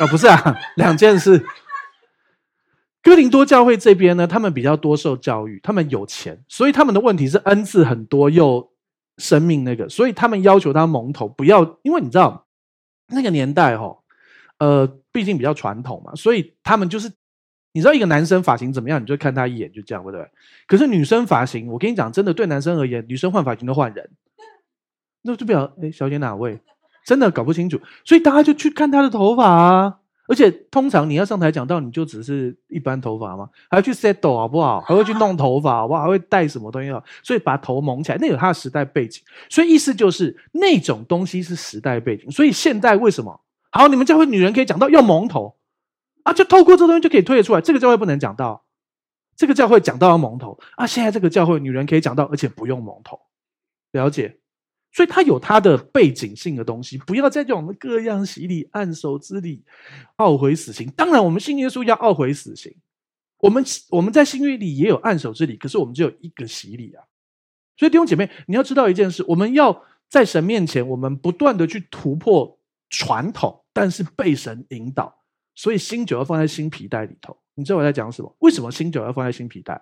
[0.00, 1.46] 啊， 不是啊， 两件事。
[3.00, 8.72] 哥林多教会这边呢，他们比较多受教育，他们有钱，所以他们的问题是恩赐很多又
[9.20, 12.46] 生命那个，所以他们要求他蒙头，不要，因为你知道
[13.08, 13.96] 那个年代哈、
[14.58, 17.12] 呃，毕竟比较传统嘛，所以他们就是，
[17.72, 20.28] 你知道一个男生发型怎么样，你就看他一眼就这样，对不对？
[20.66, 24.10] 可是女生发型，我跟你讲，真的对男生而言，女生换发型都换人，
[25.22, 26.58] 那就表哎，小姐哪位？
[27.06, 29.99] 真的搞不清楚，所以大家就去看他的头发啊。
[30.30, 33.50] 而且通常你要上台讲到，你就只是一般头发吗？
[33.68, 34.80] 还要去 settle 好不好？
[34.86, 36.02] 还会去弄头发好不好？
[36.02, 36.88] 还会戴什么东西？
[37.24, 39.20] 所以把头蒙起来，那有它的时代背景。
[39.48, 42.30] 所以意思就是那种东西是时代背景。
[42.30, 43.40] 所以现代为什么？
[43.72, 45.56] 好，你们教会女人可以讲到要蒙头
[46.22, 46.32] 啊？
[46.32, 48.64] 就透过这东西就可以推得出来，这个教会不能讲到，
[49.34, 50.86] 这个教会讲到要蒙头啊？
[50.86, 53.18] 现在这个教会女人可以讲到，而且不用蒙头，
[53.90, 54.38] 了解？
[54.92, 59.62] 所以它有它的背景性的东西，不要再叫我们各样洗礼、按手之礼、
[60.16, 60.90] 懊悔死刑。
[60.96, 62.74] 当然，我们信耶稣要懊悔死刑。
[63.38, 67.04] 我们我们在新约里也有按手之礼，可是我们只有一个洗礼啊。
[67.76, 72.58] 所以弟兄姐妹，你要知道一件事：我们要在神面前，我们不断的去突破
[72.90, 75.22] 传统，但是被神引导。
[75.54, 77.38] 所以新酒要放在新皮袋里头。
[77.54, 78.36] 你知道我在讲什么？
[78.40, 79.80] 为什么新酒要放在新皮袋？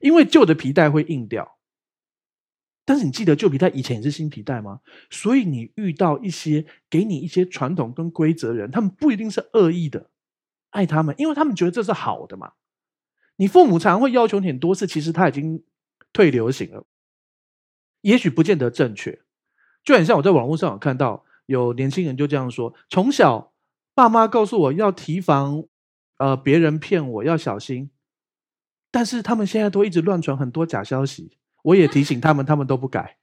[0.00, 1.57] 因为旧的皮袋会硬掉。
[2.88, 4.80] 但是你记得旧皮带以前也是新皮带吗？
[5.10, 10.08] 所以你遇到一些给你一些传统跟规则人，他们不一定是恶意的，
[10.70, 12.52] 爱他们，因为他们觉得这是好的嘛。
[13.36, 15.62] 你父母常常会要求你很多次，其实他已经
[16.14, 16.86] 退流行了，
[18.00, 19.20] 也许不见得正确。
[19.84, 23.52] 就很像我在网络上有看到有年轻人就这样说：从小
[23.94, 25.62] 爸妈告诉我要提防，
[26.16, 27.90] 呃，别人骗我要小心，
[28.90, 31.36] 但是他们现在都一直乱传很多假消息。
[31.68, 33.14] 我也提醒他们，他们都不改。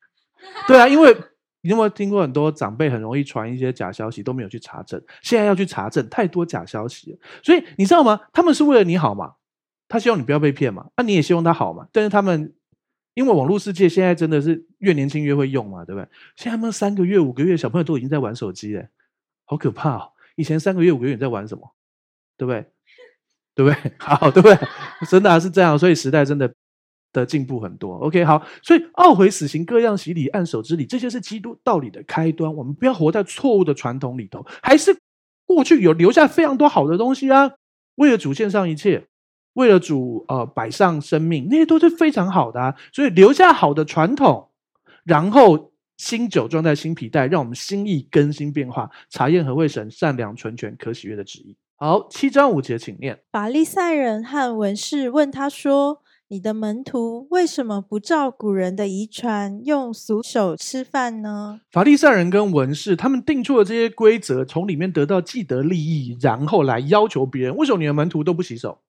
[0.68, 1.16] 对啊，因为
[1.62, 5.02] 你有没有听过很多长辈很容易传一些假消息，都没有去查证？
[5.24, 7.18] 现在要去查证，太多假消息了。
[7.42, 8.20] 所以你知道吗？
[8.32, 9.34] 他们是为了你好嘛？
[9.88, 10.88] 他希望你不要被骗嘛？
[10.98, 11.88] 那你也希望他好嘛？
[11.92, 12.54] 但是他们
[13.16, 16.08] 因为网络世界现在真的是越年轻越会用嘛，对不对？
[16.36, 18.86] 现在他们三个月、五个月小朋友都已经在玩手机了，
[19.46, 20.12] 好可怕哦！
[20.36, 21.76] 以前三个月、五个月你在玩什么？
[22.38, 22.66] 对不对？
[23.56, 23.92] 对不对？
[23.98, 24.56] 好，对不对？
[25.10, 26.54] 真的是这样，所以时代真的。
[27.22, 32.54] 的进步很多，OK，好，所以懊悔死刑、各样洗礼、按手之礼，这些是基督道理的开端。
[32.54, 34.98] 我们不要活在错误的传统里头，还是
[35.46, 37.52] 过去有留下非常多好的东西啊。
[37.96, 39.08] 为了主献上一切，
[39.54, 42.76] 为了主呃摆上生命，那些都是非常好的啊。
[42.92, 44.50] 所以留下好的传统，
[45.04, 51.56] 然后新酒装在新皮袋，让我们心意更新变化，查验何为神善良、纯全、可喜悦的旨意。
[51.78, 53.20] 好，七章五节，请念。
[53.32, 56.02] 法利赛人和文士问他说。
[56.28, 61.62] 你的门徒为什么不照古人的遗传用俗手吃饭呢？
[61.72, 68.80] 法利赛人跟文士他们定出了这些规则，从里面得到既得利益，然后来要求别人：为什么你的门徒都不洗手？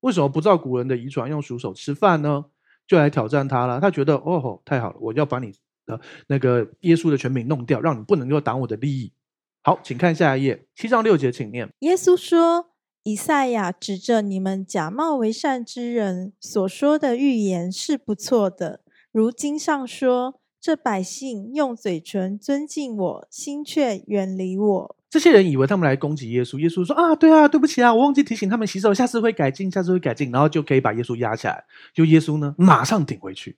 [0.00, 2.46] 为什么不照古人的遗传用俗手吃饭呢？
[2.86, 3.78] 就来挑战他了。
[3.78, 5.52] 他觉得哦吼，太好了，我要把你
[5.84, 9.12] 的那个耶稣的权柄弄掉，让你不能够挡我的利益。
[9.62, 11.68] 好，请看下一页，七章六节，请念。
[11.80, 12.68] 耶稣说。
[13.02, 18.80] 以赛亚指着你们假冒为善之人所说的预言是不错的。
[19.10, 26.58] 如经上说：“这百姓用嘴唇尊敬我，心却远离我。”这些人以为他们来攻击耶稣。
[26.58, 31.64] 耶稣说：“啊，对啊，对不起啊，我忘记提醒他们洗手，下次会改进，下次会改进。”然后就可以把耶稣压下来。
[31.94, 33.56] 就耶稣呢，马上顶回去。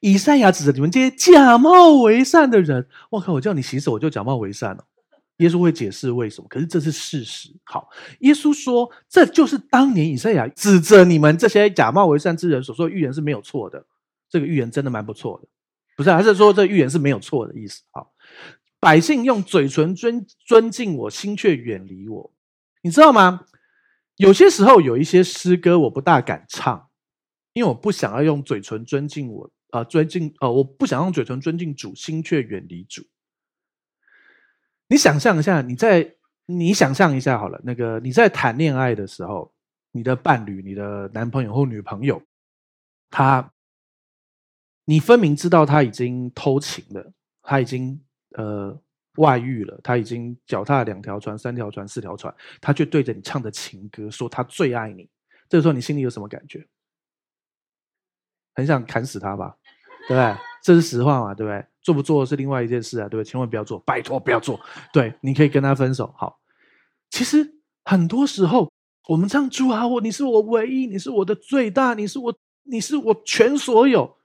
[0.00, 3.32] 以赛亚指着你们这些假冒为善的人，我靠！
[3.32, 4.84] 我叫你洗手，我就假冒为善了。
[5.38, 7.50] 耶稣会解释为什么，可是这是事实。
[7.64, 7.88] 好，
[8.20, 13.84] 耶稣说，这就是当年以赛亚指着你们这些假冒为善之人所说的预言是没有错的。
[14.30, 15.48] 这个预言真的蛮不错的，
[15.96, 16.10] 不是？
[16.10, 17.82] 还是说这预言是没有错的意思？
[17.92, 18.12] 好，
[18.78, 22.30] 百姓用嘴唇尊尊敬我，心却远离我。
[22.82, 23.46] 你知道吗？
[24.16, 26.88] 有些时候有一些诗歌我不大敢唱，
[27.54, 33.02] 因为我不想要用嘴唇尊敬我啊、呃，尊敬呃，我不想用嘴唇尊敬主，心却远离主。
[34.88, 36.14] 你想象一下，你在
[36.46, 39.52] 你想象一下好了，那个你在谈恋爱的时候，
[39.92, 42.22] 你的伴侣、你的男朋友或女朋友，
[43.10, 43.52] 他，
[44.86, 48.02] 你分明知道他已经偷情了，他已经
[48.36, 48.80] 呃
[49.16, 55.08] 外遇了，他已经脚踏两条船、三条船、四条船，他却对着你唱着情歌，说他最爱你。
[55.50, 56.66] 这个时候你心里有什么感觉？
[58.54, 59.56] 很想砍死他吧，
[60.08, 60.36] 对不对？
[60.68, 61.64] 这是实话嘛，对不对？
[61.80, 63.24] 做不做是另外一件事啊，对不对？
[63.24, 64.60] 千万不要做，拜托不要做。
[64.92, 66.12] 对，你可以跟他分手。
[66.14, 66.40] 好，
[67.08, 67.54] 其实
[67.86, 68.70] 很多时候
[69.08, 74.18] 我们这样主啊，我你是我唯一，你是我的最大，你是我，你是我全所有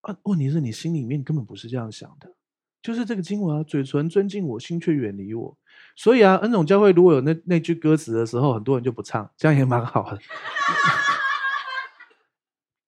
[0.00, 0.16] 啊。
[0.22, 2.32] 问题是你心里面根本不是这样想的，
[2.80, 5.58] 就是这个经文啊，嘴唇尊敬我，心却远离我。
[5.96, 10.18] 所以啊，恩总教会如果有那那句歌词的时候，很多人就不唱，这样也蛮好的。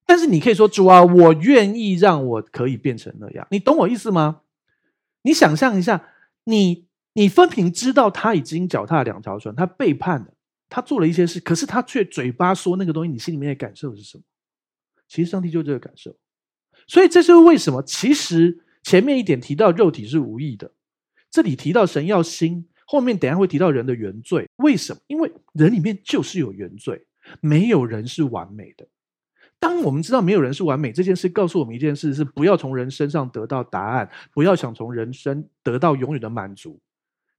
[0.09, 4.41] 但是你可以说主啊，我愿意让我可以变成那样，你懂我意思吗？
[5.21, 6.09] 你想象一下，
[6.45, 10.29] 你你分明知道他已经脚踏两条船，他背叛了，
[10.71, 14.25] 他做了一些事，可是他却嘴巴说那个东西，你心里面的感受是什么？
[15.07, 16.17] 其实上帝就这个感受，
[16.87, 20.73] 所以这就是为什么，其实前面一点提到肉体是无意的，
[21.31, 25.01] 这里提到神要心，后面等下会提到人的原罪，为什么？
[25.07, 27.07] 因为人里面就是有原罪，
[27.43, 28.89] 没有人是完美的。
[29.61, 36.81] 当我们知道没有人是完美这件事，告诉我们一件事：是不要从人身上得到答案，不要想从人生得到永远的满足。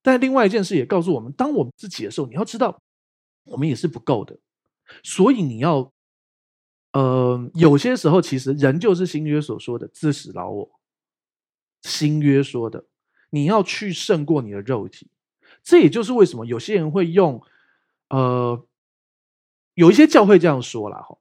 [0.02, 2.82] 但另外一件事也告诉我们，当我们自己的时候，你要知道，
[3.46, 4.38] 我们也是不够的。
[5.04, 5.92] 所以你要，
[6.94, 10.70] 呃，有些时候其实人就是新约所说的“自死老我”。
[11.84, 12.86] 新约说的，
[13.30, 15.10] 你要去胜过你的肉体。
[15.64, 17.42] 这也就是为什么有些人会用，
[18.10, 18.66] 呃，
[19.74, 21.18] 有一些教会这样说了哈。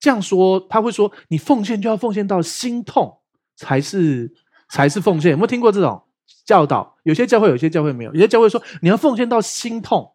[0.00, 3.18] 这样说，他会说：“你奉献就要奉献到心痛，
[3.56, 4.32] 才是
[4.68, 6.02] 才是奉献。”有没有听过这种
[6.44, 6.96] 教导？
[7.02, 8.14] 有些教会，有些教会没有。
[8.14, 10.12] 有些教会说：“你要奉献到心痛，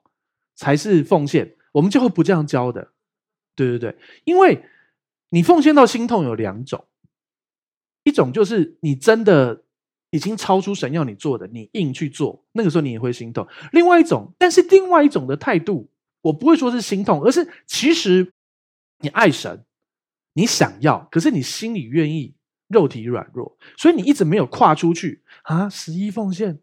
[0.56, 2.92] 才是奉献。”我们教会不这样教的。
[3.56, 4.64] 对对对，因为
[5.30, 6.86] 你奉献到心痛有两种，
[8.04, 9.64] 一种就是你真的
[10.12, 13.46] 已经超出神要你做的，你硬去做，那个时候你也会心痛。
[13.72, 15.90] 另外一种，但是另外一种的态度，
[16.22, 18.32] 我不会说是心痛，而是其实
[19.00, 19.66] 你爱神。
[20.34, 22.36] 你想要，可是你心里愿意，
[22.68, 25.70] 肉体软弱，所以你一直没有跨出去啊！
[25.70, 26.60] 十一奉献，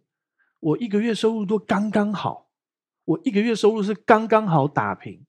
[0.58, 2.48] 我一个月收入都刚刚好，
[3.04, 5.24] 我一个月收入是刚刚好打平，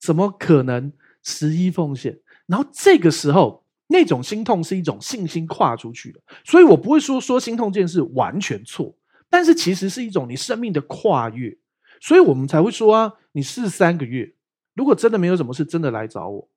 [0.00, 2.20] 怎么可能十一奉献？
[2.46, 8.96] 然后这个时候，那种心痛是一种信心跨出去的，所以我不会说说心痛这件事完全错，
[9.28, 11.56] 但是其实是一种你生命的跨越，
[12.00, 14.34] 所以我们才会说啊，你试三个月，
[14.74, 16.48] 如果真的没有什么事，真的来找我，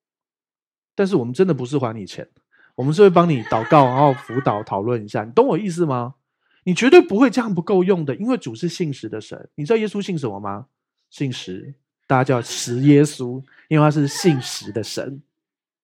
[0.97, 2.27] 但是我们真的不是还你钱，
[2.73, 6.15] 我们是会帮你祷告，然后辅导讨论一下，你懂我意思吗？
[6.63, 10.65] 你绝对不会这样不够用的，因为主是信实的神，你知道耶稣信什么吗？
[11.11, 11.75] 信实，
[12.07, 15.21] 大家叫实耶稣，因为他是信实的神。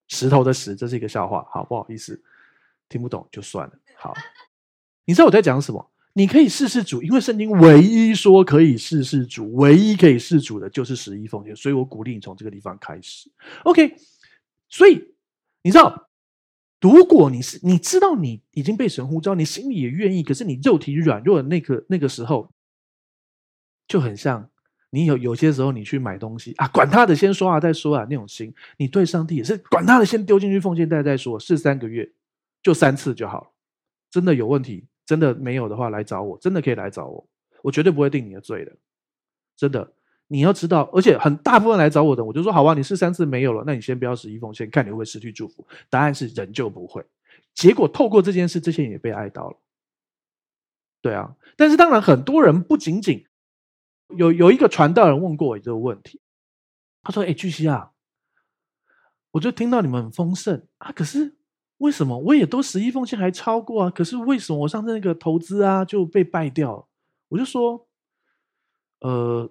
[0.07, 2.19] 石头的石，这是一个笑话，好，不好意思，
[2.89, 3.73] 听不懂就算了。
[3.95, 4.13] 好，
[5.05, 5.91] 你知道我在讲什么？
[6.15, 13.31] 你可以试试主，因为圣经唯一说可以试试主，唯一可以试主的就是十一奉献，所以我鼓励你从这个地方开始。
[13.63, 13.95] OK，
[14.73, 15.13] 所以
[15.61, 16.09] 你知道，
[16.81, 22.51] 如果你是你知道你已经被神呼召，你心里也愿意，可是你肉体软弱的那个那个时候，
[23.87, 24.49] 就很像。
[24.89, 32.11] 你有有些时候，你去买东西啊，管他的，先说啊，再说啊，那种心，你对上帝也是管他的，先丢进去奉献袋再说，试三个月，
[32.61, 33.51] 就三次就好了。
[34.11, 37.27] 真的有问题，真的没有的话，来找我，真的可以来找我，
[37.63, 38.77] 我绝对不会定你的罪的。
[39.57, 39.93] 真的，
[40.33, 45.63] 你要知道，而且很大部分来找我的，我就说好吧，你试三次没有了，那你先不要十一奉献，看你会不会失去祝福。
[45.91, 47.05] 答案是仍旧不会。
[47.53, 49.57] 结果透过这件事，这些人也被爱到了。
[51.01, 53.25] 对啊，但是当然，很多人不仅仅。
[54.17, 56.19] 有有一个传道人问过我这个问题，
[57.01, 57.91] 他说：“哎，巨蜥啊，
[59.31, 61.35] 我就听到你们很丰盛啊，可是
[61.77, 63.89] 为什么我也都十一奉献还超过啊？
[63.89, 66.87] 可是为什么我上次那个投资啊就被败掉了？”
[67.29, 67.87] 我就说
[69.01, 69.49] ：“呃，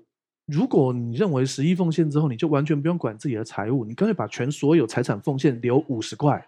[0.52, 6.46] 如果你认为十一奉献之后你就完全不用管自己的财务，你干脆把全所有财产奉献，留五十块，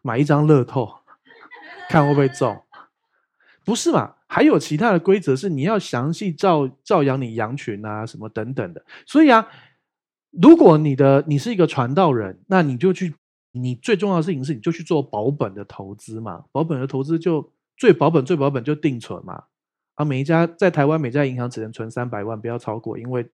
[0.00, 0.94] 买一张乐透，
[1.88, 2.62] 看会不会中？
[3.64, 8.84] 不是嘛？”还有其他的规则是你要详细照照养你羊群啊，什么等等的。
[9.06, 9.48] 所以啊，
[10.30, 13.14] 如果你的你是一个传道人，那你就去，
[13.52, 16.44] 你最重要的事情是你就去做保本的投资嘛。
[16.52, 19.44] 保本的投资就最保本最保本就定存嘛。
[19.94, 23.28] 啊，每一家在台湾每家银行只能存三百万，不要超过，因为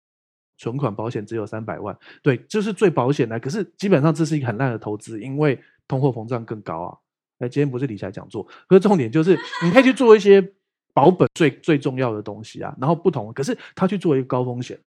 [0.59, 1.97] 存款保险只有三百万。
[2.23, 3.39] 对，这是最保险的。
[3.41, 6.99] 可是基本上这是一个很烂的投资，因为通货膨胀更高啊。
[7.39, 10.53] 哎，今天不是理财讲座，可是重点就是 你可以去做一些。
[10.97, 14.81] 保本最最重要的东西啊，然后不同，可是他去做一个高风险，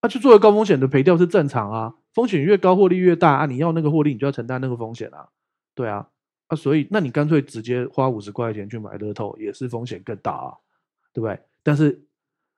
[0.00, 5.26] 他去做一个高风险的赔掉是正常啊，风险越高获利越大啊，你要那个获利你就要承担那个风险啊，
[5.74, 6.06] 对啊，
[6.46, 10.54] 啊所以那你干脆直接花五十块钱去买乐透也是风险更大啊，
[11.16, 11.40] 对不对？
[11.62, 12.04] 但是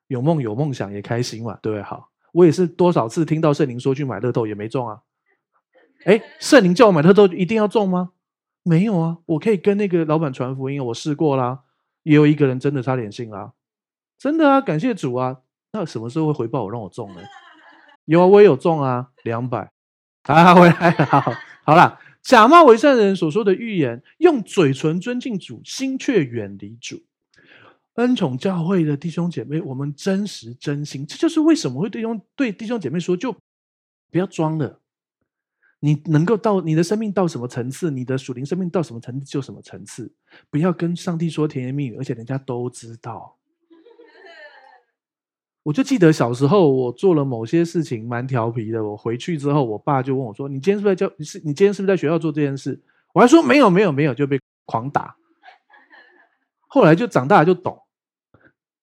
[0.08, 1.82] 有梦有梦想也开心嘛，对不对？
[1.84, 5.00] 好，我也是多少次听到圣灵说去买乐透也没中啊，
[6.04, 8.10] 哎，圣灵叫我买乐透一定要中吗？
[8.64, 11.60] 没有啊，我可以跟那个老板传福音，我试过啦。
[12.02, 13.52] 也有一个人真的差点信啦，
[14.18, 15.38] 真的啊，感谢主啊！
[15.72, 17.20] 那什么时候会回报我让我中呢？
[18.06, 19.70] 有啊，我也有中啊，两百
[20.22, 21.32] 啊，回来了，好，
[21.64, 27.02] 好啦，假冒为善的人所说的预言，用嘴唇尊敬主，心却远离主。
[27.98, 33.32] 恩宠教会的弟兄姐妹，我们真实真心，这就是为什么会对兄对弟兄姐妹说，就
[34.10, 34.80] 不要装了。
[35.80, 40.12] 你能够到你的生命到什么层次，你的属灵生命到什么层次就什么层次，
[40.48, 43.36] 不要跟上帝说甜言蜜语，而且人家都知道。
[45.64, 51.12] 我就记得小时候我做了某些事情蛮调皮的，我回去之后，我爸就问我说：“你今天是不是在教？
[51.18, 52.80] 你是你今天是不是在学校做这件事？”
[53.12, 55.16] 我还说：“没有，没有，没有。”就被狂打。
[56.68, 57.80] 后来就长大了就懂，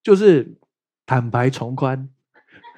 [0.06, 0.56] 就是
[1.04, 2.08] 坦白从宽，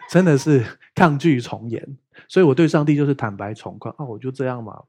[0.10, 1.98] 真的是抗拒从严。
[2.30, 4.82] 所以我对上帝就是坦白从宽啊，我就这样嘛，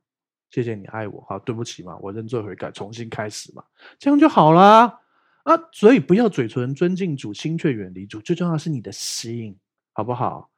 [0.52, 3.64] 谢谢你爱我，好，对不起嘛，我认罪悔改，重新开始嘛，
[3.98, 5.00] 这样就好啦。
[5.42, 5.58] 啊。
[5.72, 9.58] 所以不要嘴唇尊敬主，心却远离主，最重要是你的心，
[9.92, 10.48] 好不好？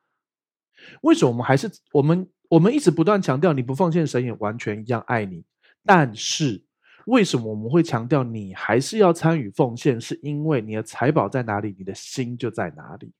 [1.01, 5.43] 为什么我们还是我们我们一直不断强调，你不奉献，神也完全一样爱你。
[5.87, 6.63] 但是
[7.11, 10.01] 为什么我们会强调你还是要参与奉献？
[10.01, 13.13] 是因为你的财宝在哪里，你的心就在哪里。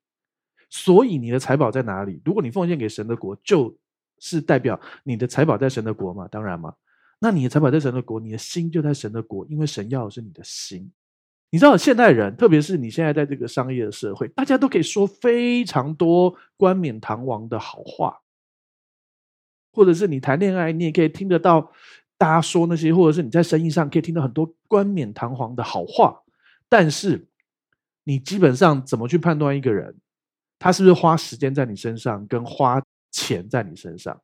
[0.71, 2.23] 所以你的财宝在哪里？
[2.25, 3.77] 如果你奉献给神的国，就
[4.21, 6.29] 是代表你的财宝在神的国嘛？
[6.29, 6.75] 当然嘛。
[7.19, 10.91] 那你的财宝在神的国，你的心就在神的国，因为神要的是你的心。
[11.51, 18.21] 你知道现代人，特别是你现在在这个商业的社会，大家都可以说非常多冠冕堂皇的好话，
[19.73, 21.73] 或者是你谈恋爱，你也可以听得到
[22.21, 26.21] 大家说那些，或者是你在生意上可以听到很多冠冕堂皇的好话，
[26.69, 27.27] 但是
[28.05, 29.97] 你基本上怎么去判断一个人？
[30.59, 32.79] 他是不是花时间在你身上，跟花
[33.11, 34.21] 钱在你身上，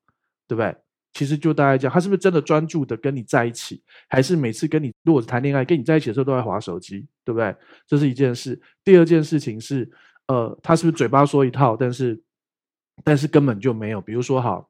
[0.47, 0.76] 对不对？
[1.14, 7.57] 其实就大概讲，他是不是真的专注的跟你在一起，还是每次跟你如果是谈恋爱，跟你在一起的时候都在划手机，对不对？
[7.86, 8.61] 这是一件事。
[8.84, 9.90] 第二件事情是，
[10.26, 12.22] 呃，他是不是嘴巴说一套，但是
[13.03, 14.03] 但是根本就没有。
[14.03, 14.68] 比如说，好，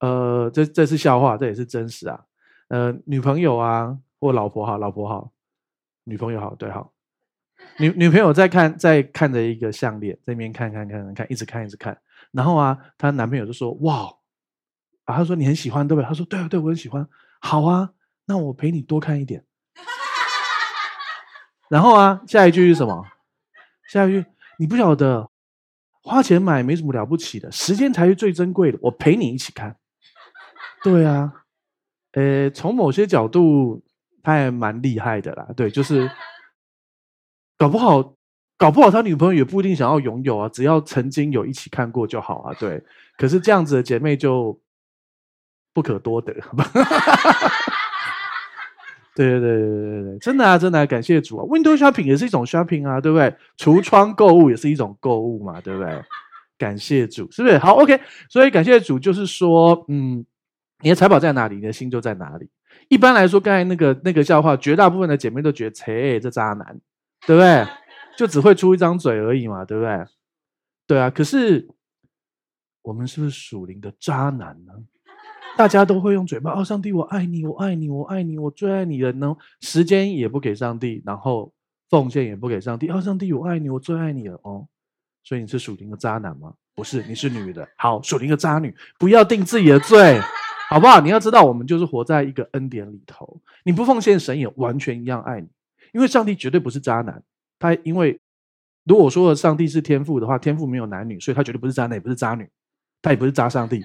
[0.00, 2.24] 呃，这这是笑话，这也是真实啊。
[2.68, 5.32] 呃，女朋友啊，或老婆好，老婆好，
[6.04, 6.92] 女朋友好，对好。
[7.78, 11.96] 女女朋友在看，在看着一个项链，在那边看看看看看，一直看一直看。
[12.30, 14.12] 然后啊，她男朋友就说：“哇，
[15.04, 17.08] 啊，他说你很喜欢对不对？”他说：“对啊，对，我很喜欢。”
[17.40, 17.92] 好啊，
[18.26, 19.44] 那我陪你多看一点。
[21.68, 23.04] 然后啊，下一句是什么？
[23.88, 24.26] 下一句
[24.58, 25.30] 你不晓得，
[26.02, 28.78] 花钱买没什么了不起的，时间才是最珍贵的。
[28.82, 29.76] 我陪你一起看。
[30.82, 31.32] 对啊，
[32.12, 33.82] 呃，从某些角度，
[34.22, 35.46] 他也蛮厉害的啦。
[35.56, 36.10] 对，就是。
[37.58, 38.14] 搞不好，
[38.58, 42.54] 搞不好他女朋友也不一定想要拥有啊，只要曾经有一起看过就好啊。
[42.60, 42.84] 对，
[43.16, 44.60] 可是这样子的姐妹就
[45.72, 46.34] 不可多得。
[49.16, 53.34] 对对对对对对，真的啊，真的啊，感谢主啊！Window shopping 也是一种 shopping 啊，对不对？
[53.56, 56.04] 橱窗购物也是一种购物嘛，对不对？
[56.58, 57.56] 感谢主，是不是？
[57.56, 57.98] 好，OK。
[58.28, 60.22] 所以感谢主就是说，嗯，
[60.82, 62.48] 你的财宝在哪里，你的心就在哪里。
[62.88, 66.80] 一般来说，刚才那个那个笑话，绝大部分的姐妹都觉得，切，这渣男。
[67.26, 67.66] 对不对？
[68.16, 70.04] 就只会出一张嘴而已嘛，对不对？
[70.86, 71.66] 对啊，可是
[72.82, 74.72] 我们是不是属灵的渣男呢？
[75.56, 79.34] 大家都会用嘴巴哦，上帝，我爱你，我爱你，我爱你，我最爱你了呢。
[79.60, 81.52] 时间也不给上帝，然后
[81.88, 82.88] 奉献也不给上帝。
[82.90, 84.68] 哦，上帝，我爱你，我最爱你了哦。
[85.24, 86.54] 所以你是属灵的渣男吗？
[86.76, 87.66] 不是，你是女的。
[87.76, 90.20] 好，属灵的渣女，不要定自己的罪，
[90.68, 91.00] 好不好？
[91.00, 93.40] 你要知道，我们就是活在一个恩典里头。
[93.64, 95.48] 你不奉献，神也完全一样爱你。
[95.92, 97.22] 因为上帝绝对不是渣男，
[97.58, 98.18] 他因为
[98.84, 102.48] 如果说上帝是天父的话，天父没有男女，所以他绝对不是渣男，也不是渣女，
[103.00, 103.80] 他也不是渣上帝，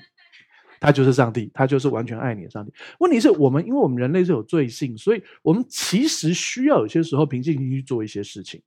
[0.80, 2.74] 他就是上帝，他就是完全爱你的上帝。
[3.00, 8.62] 问题是我们，因为我们人类是有罪性，所以我们其实需要有些时候平静心去做一些事情，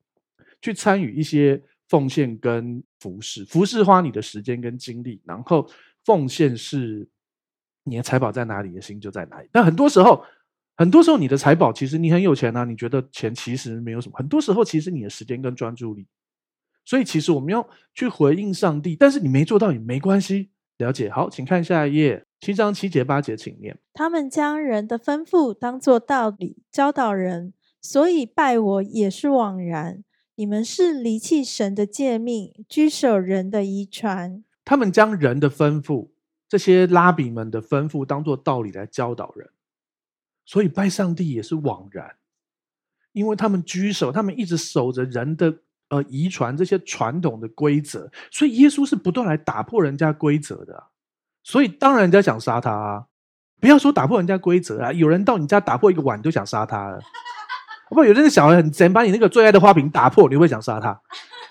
[0.62, 3.44] 去参与一些奉献跟服侍。
[3.44, 5.68] 服侍花你的时间跟精力，然后
[6.04, 7.06] 奉献是
[7.84, 9.48] 你的财宝在哪里，你的心就在哪里。
[9.52, 10.24] 但很多时候。
[10.76, 14.18] 很多时候，你的财宝其实你很有钱啊，你觉得钱其实没有什么。
[14.18, 16.04] 很多时候，其实你的时间跟专注力。
[16.84, 17.64] 所以，其实我们要
[17.94, 20.50] 去回应上帝，但是你没做到也没关系。
[20.78, 21.08] 了解。
[21.08, 23.78] 好，请看下一页，七章七节八节，请念。
[23.92, 30.02] 他们将人的吩咐当作道理教导人，所以拜我也是枉然。
[30.34, 34.42] 你们是离弃神的诫命，居守人的遗传。
[34.64, 36.08] 他们将人的吩咐，
[36.54, 39.50] 这些拉比们的吩咐，当做道理来教导人。
[40.46, 42.14] 所以拜上帝也是枉然，
[43.10, 45.52] 因为他们居守，他们一直守着人的
[45.88, 50.84] 呃遗传这些传统的规则，所以耶稣是不断来打破人家规则的，
[51.42, 53.06] 所以当然人家想杀他啊！
[53.60, 57.00] 不要说打破人家规则啊，有人到你家打破一个碗，你就想杀他了。
[57.88, 61.00] 不，有那个小孩很贼，把你那个最爱的花瓶打破，你会想杀他？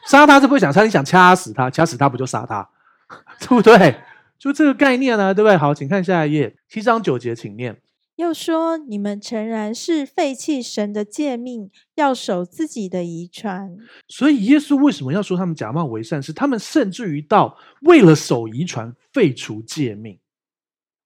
[0.08, 2.70] 杀他是不会想杀，你想掐死他，掐死他不就杀他，
[3.42, 4.00] 对不对？
[4.44, 5.56] 就这个概念啊，对不对？
[5.56, 7.82] 好，请看下一页，七章九节，请念。
[8.18, 13.78] 又说：“你们诚然是废弃神的诫命，要守自己的遗传。”
[14.10, 16.22] 所以耶稣为什么要说他们假冒为善？
[16.22, 20.20] 是他们甚至于到为了守遗传废除诫命。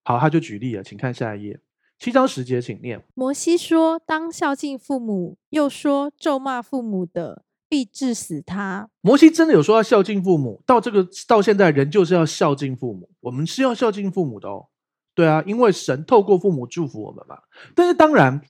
[0.02, 1.60] 好，他就举例了，请看下一页，
[2.00, 3.00] 七章十节，请念。
[3.14, 13.10] 摩西说：“当孝敬父母。”又说：“咒骂父母的，必致死他。”摩西真的有说要孝敬父母，到这个到现在人就是要孝敬父母。
[13.20, 14.66] 我们是要孝敬父母的哦。
[15.14, 17.36] 对啊，因为神透过父母祝福我们嘛。
[17.74, 18.40] 但是当然，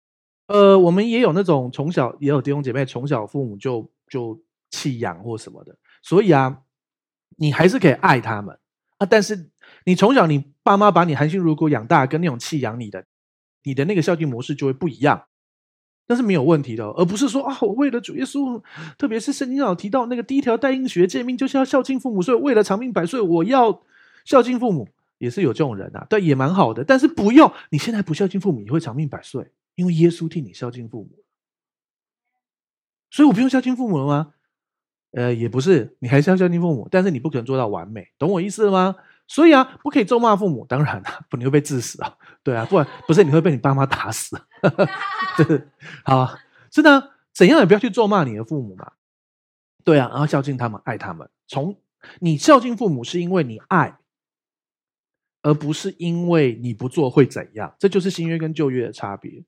[0.48, 4.38] 呃，我们也有那种从小也有弟兄姐妹从小父母就就
[4.70, 6.60] 弃养或什么的，所以啊，
[7.38, 8.58] 你还是可以爱他们
[8.98, 9.06] 啊。
[9.06, 9.48] 但是
[9.86, 13.06] 你从小你爸妈把你含辛茹苦养大，跟那种弃养你的，
[13.62, 15.24] 你的那个孝敬模式就会不一样。
[16.08, 18.60] 那是没有问题的，而不是说啊，我为了主耶稣，
[18.98, 23.82] 特别是圣经上提到那个第一条带应许的诫命，就是要孝敬父母，所以为了长命百岁，我要
[24.24, 24.88] 孝敬父母。
[25.18, 26.84] 也是有这种人啊，对，也蛮好的。
[26.84, 31.10] 但是不用，你现在不孝敬父母，也会长命百岁，因为耶稣替你孝敬父母。
[33.10, 34.34] 所以我不用孝敬父母了吗？
[35.10, 38.94] 呃，也不是，你还是要孝敬父母，但是你不可能做到完美，懂我意思了吗？
[39.28, 42.16] 所以啊，不可以咒骂父母，当然了， 不，你会被治死啊。
[42.42, 44.36] 对啊，不然不是你会被你爸妈打死。
[44.60, 46.38] 哈哈，好，
[46.72, 48.92] 是的，怎样也不要去咒骂你的父母嘛。
[49.84, 51.30] 对啊，然后孝敬他们，爱他们。
[51.46, 51.76] 从
[52.18, 53.98] 你孝敬父母，是因为你爱。
[55.40, 59.44] 而不是因为你不做会怎样，这就是新约跟旧约的差别。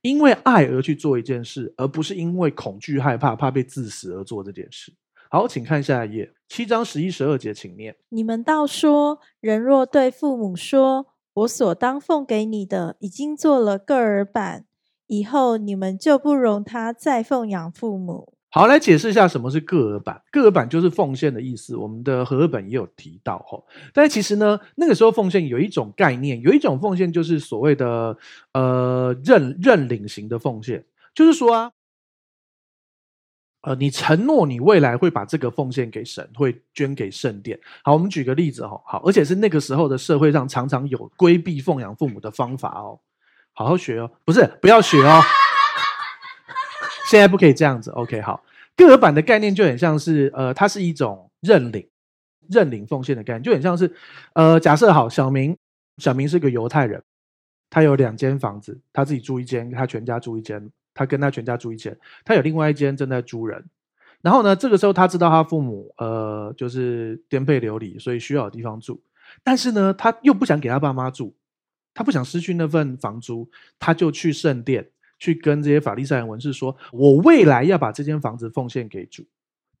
[0.00, 4.90] 因为爱而去做一件事，而不是因为恐惧害怕怕被治死而做这件事。
[5.30, 7.94] 好，请看下一页，七章十一、十二节，请念。
[8.08, 14.64] 你们倒说，人若对父母说：“我所当奉给你的已经做了个儿版，
[15.06, 20.22] 以后你们就不容他再奉养父母。”好，来解释一下什么是个儿版。
[20.32, 23.62] 个儿版就是奉献的意思，我们的和合本也有提到哈。
[23.92, 28.16] 但是其实呢，那个时候奉献有一种概念，有一种奉献就是所谓的
[28.54, 30.82] 呃认认领型的奉献，
[31.14, 31.70] 就是说啊，
[33.68, 37.58] 呃，你承诺你未来会把这个奉献给神，会捐给圣殿。
[37.84, 42.98] 好，我们举个例子哈，好，而且是那个时候的社会上常常有规避奉养父母的方法哦，
[43.52, 45.20] 好好学哦，不是不要学哦。
[47.10, 48.42] 现在不可以这样子，OK，好。
[48.74, 51.86] 个额版的概念就很像是，呃，它是一种认领、
[52.48, 53.94] 认领奉献的概念，就很像是，
[54.32, 55.54] 呃，假设好，小明，
[55.98, 57.02] 小明是个犹太人，
[57.68, 63.64] 他有两间房子，他自己住一间，他全家住一间，他跟他全家住一间，他有另外一间正在租人。
[64.20, 69.00] 然后呢，这个时候他知道他父母，呃，就是颠沛流离，所以需要有地方住，
[69.44, 71.32] 但是呢，他又不想给他爸妈住，
[71.94, 74.90] 他不想失去那份房租，他就去圣殿。
[75.20, 79.26] 去跟这些法利赛人文士说：“我未来要把这间房子奉献给主。”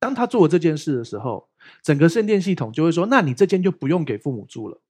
[0.00, 1.48] 当他做了这件事的时候，
[1.80, 4.80] 整个圣殿系统就会说：“那你这间就不用给父母住了。”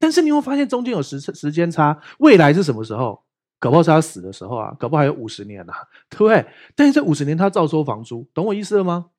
[0.00, 3.22] 但是你会发现中间有时时间差，未来是什么时候？
[3.58, 5.72] 搞不好是他死的时候啊，搞不好还有五十年呢、
[6.10, 6.46] 对不对？
[6.74, 9.10] 但是这五十年他照收房租，懂我意思了吗？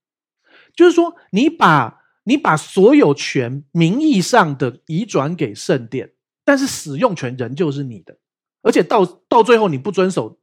[0.76, 6.12] 就是说，你把你把所有权名义上的移转给圣殿，
[6.44, 8.18] 但是使用权仍旧是你的，
[8.62, 10.38] 而且到到最后你不遵守。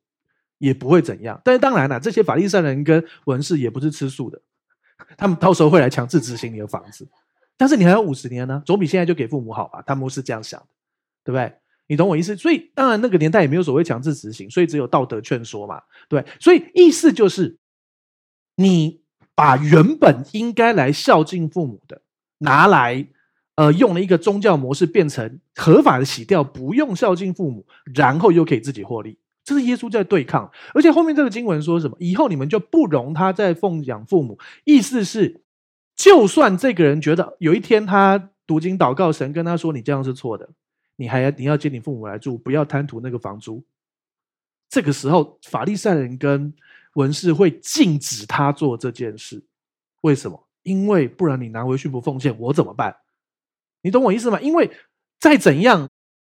[0.59, 4.41] 也不会怎样，但是当然了，这些法利赛人跟文士也不是吃素的，
[5.19, 7.07] 他们到时候会来强制执行你的房子，
[7.59, 9.83] 但是你还有五十年呢，总比现在就给父母好吧？
[9.87, 10.67] 他们是这样想的，
[11.25, 11.53] 对不对？
[11.89, 12.37] 你懂我意思？
[12.37, 16.25] 所以当然那个年代也没有所谓强制执行，所以只有道德劝说嘛，对。
[16.41, 17.59] 所以意思就是，
[18.57, 19.01] 你
[19.35, 22.03] 把原本应该来孝敬父母的
[22.39, 23.07] 拿来，
[23.55, 29.19] 呃，用了一个宗教模式变成合法的洗掉，不用孝敬父母，然后又可以自己获利。
[29.45, 31.97] 这是耶稣在对抗，而且后面这个经文说什么？
[32.01, 34.39] 以后你们就不容他再奉养父母。
[34.65, 35.43] 意思是，
[35.95, 40.51] 就算这个人觉得有一天他读经祷告，神跟他说：“你这样是错的，
[40.97, 43.65] 你还要你要接你父母来住，不要贪图那个房租。”
[44.69, 46.53] 这个时候，法利赛人跟
[46.95, 49.45] 文士会禁止他做这件事。
[50.03, 50.47] 为什么？
[50.63, 52.97] 因为不然你拿回去不奉献，我怎么办？
[53.83, 54.41] 你懂我意思吗？
[54.41, 54.71] 因为
[55.21, 55.89] 再怎样，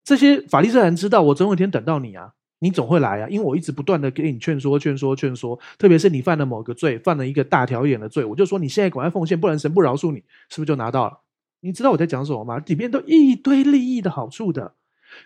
[0.03, 2.34] 这些法利赛人知道，我总有一天等到你啊。
[2.60, 10.18] 你总会来啊，因为我一直不断的给你劝说、劝说、劝说，特别是你犯了某个罪，犯了一个大条眼的罪，我就说你现在赶快奉献，不然神不饶恕你，
[10.49, 11.20] 是不是就拿到了？
[11.62, 12.60] 你知道我在讲什么吗？
[12.60, 14.76] 里面都一堆利益的好处的，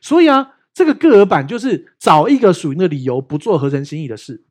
[0.02, 4.46] 所以啊，这个个额版就是找一个属灵的理由，不做合神心意的事。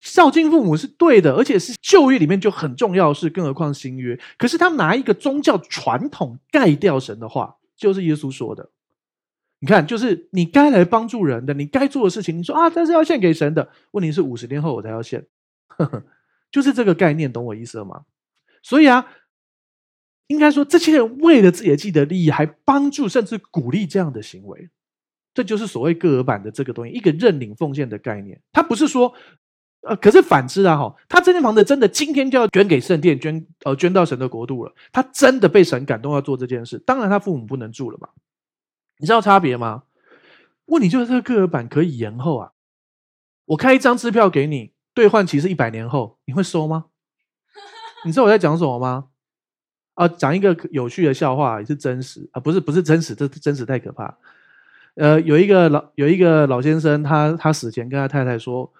[0.00, 4.20] 孝敬父母是对的，而且是旧约里面就很重要的事，更何况新约。
[4.36, 8.70] 可是他拿一个宗教传统盖掉神的话，就是耶稣说的。
[9.60, 13.66] 你看，就是你该来帮助人的，你该做的事情，你说啊，这是要献给神的。
[13.92, 15.24] 问题是五十年后我才要献，
[16.52, 18.02] 就是这个概念，懂我意思了吗？
[18.62, 19.06] 所以啊，
[20.28, 24.70] 应该说，这些人为了自己的既得利益，还帮助甚至鼓励这样的行为，
[25.34, 28.40] 这就是所谓个额版的这个东西，一个认领奉献的概念。
[28.52, 29.12] 他不是说，
[29.82, 36.78] 呃，可是反之啊，哈，他这间房子真的今天就要捐给圣殿，捐呃捐到神的国度了，他真的被神感动要做这件事。
[36.78, 38.08] 当然，他父母不能住了嘛。
[38.98, 39.82] 你知道差别吗？
[40.66, 42.52] 问题就是这个个额版可以延后啊！
[43.44, 46.86] 我开一张支票给你，兑换期是一百年后，你会收吗？
[48.06, 49.08] 你知道我在讲什么吗？
[49.94, 54.16] 啊，讲一个有趣的笑话，也是真实啊，不是不是真实，这真实太可怕。
[54.96, 58.72] 呃，有一个老有一个老先生，他他死前跟他太太说：“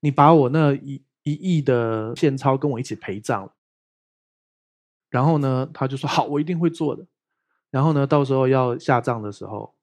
[0.00, 3.50] 你把我那一一亿的现钞跟我一起陪葬。”
[5.08, 7.06] 然后呢，他就说：“好，我一定会做的。”
[7.70, 9.74] 然后呢，到时候要下葬的时候，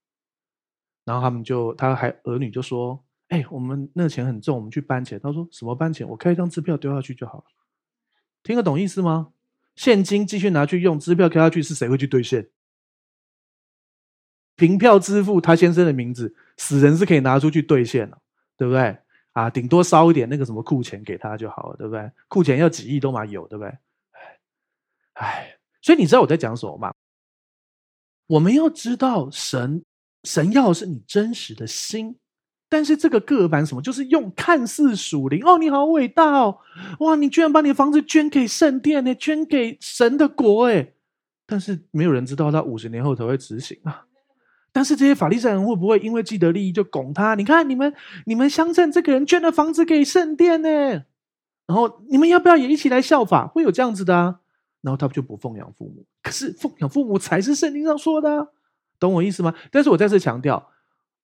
[1.05, 6.07] 然后他们就，他还儿女就说：“哎，我们那钱很重，我们去搬钱。”他说：“什么搬钱？
[6.07, 7.43] 我开一张支票丢下去就好了。”
[8.43, 9.29] 听得懂意思吗？
[9.79, 12.49] 现金继续拿去用，支票开下去是谁会去兑现？
[14.57, 18.21] 凭票支付他先生的名字，死人是可以拿出去兑现的，
[18.57, 18.97] 对不对？
[19.31, 22.11] 啊，顶多烧一点那个什么库钱给他就好了，对不对？
[22.27, 23.77] 库钱要几亿都嘛有，对不对？
[25.13, 26.93] 哎，所以你知道我在讲什么吗？
[28.27, 29.81] 我们要知道神，
[30.25, 32.19] 神要的是你真实的心，
[32.69, 36.59] 但是这个各额版什么，就是用看似属灵哦，你好伟大哦，
[36.99, 40.93] 哇，你居然把你的房子捐给圣殿呢，捐给神的国哎，
[41.47, 44.05] 但是没有人知道他五十年后才会执行啊。
[44.71, 47.33] 但是这些法利赛人会不会因为既得利益就拱他？
[47.33, 47.91] 你看你们，
[48.27, 50.69] 你们乡镇这个人捐了房子给圣殿呢，
[51.65, 53.47] 然后你们要不要也一起来效法？
[53.47, 54.39] 会有这样子的啊。
[54.81, 58.47] 然后他就不奉养父母，可是奉养父母才是圣经上说的，
[58.97, 59.53] 懂我意思吗？
[59.71, 60.69] 但是我再次强调，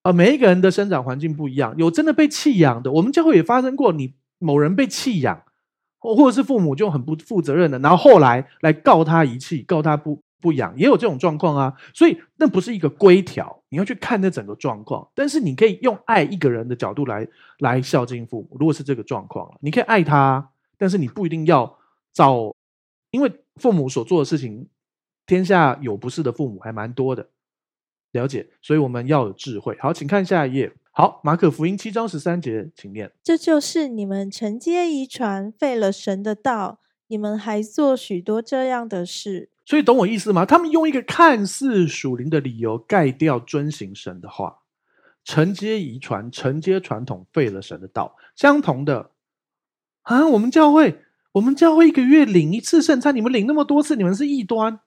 [0.06, 5.42] 呃，每一个人的生长环境不一样，有真的被弃养的，我们教会也发生过，你某人被弃养，
[5.98, 11.74] 或或者是父母就很不负责任的，然后后来来告他遗弃，告他不不养，也有这种状况啊。
[11.92, 15.08] 所以那不是一个规条，你要去看那整个状况。
[15.16, 17.28] 但是你可以用爱一个人的角度来
[17.58, 18.58] 来孝敬父母。
[18.60, 21.80] 如果是这个状况，你可以爱他，但是你不一定要
[22.14, 22.54] 照，
[23.10, 24.68] 因为父母所做的事情，
[25.26, 27.28] 天下有不是的父母还蛮多的，
[28.16, 28.48] 了解。
[28.62, 29.78] 所以我们要有智慧。
[29.80, 30.72] 好，请看下一页。
[30.92, 33.12] 好，马可福音七章十三节，请念。
[33.22, 39.50] 这就是你们承接遗传，废了神的道，你们还做许多这样的事。
[39.66, 40.46] 所以懂我意思吗？
[40.46, 44.60] 他们用一个看似属灵的理由盖掉遵行神的话，
[45.24, 48.16] 承接遗传，承接传统，废了神的道。
[48.36, 49.12] 相同的
[50.04, 51.02] 啊，我们教会，
[51.34, 54.80] 我们教会一个月领一次圣餐，你们领那么多次，你们是异端。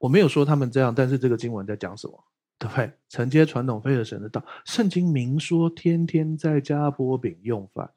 [0.00, 2.24] 我没有说他们这样，但是这个经文在讲什么？
[2.58, 2.92] 对不对？
[3.08, 4.44] 承接传统，非的神的道。
[4.64, 7.90] 圣经明说，天天在家波饼用饭。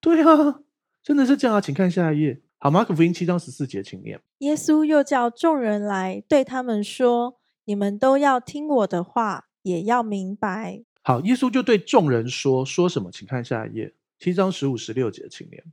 [0.00, 0.60] 对啊，
[1.02, 1.60] 真的是这样啊！
[1.60, 2.40] 请看下一页。
[2.58, 4.20] 好，马可福音七章十四节，请念。
[4.38, 13.10] 耶稣又叫众人来，对他们说：“你们都要听我的话，也要明白。”好，耶稣就对众人说：“说什么？
[13.10, 13.94] 请看下一页。
[14.18, 15.64] 七章十五、十六节，请念。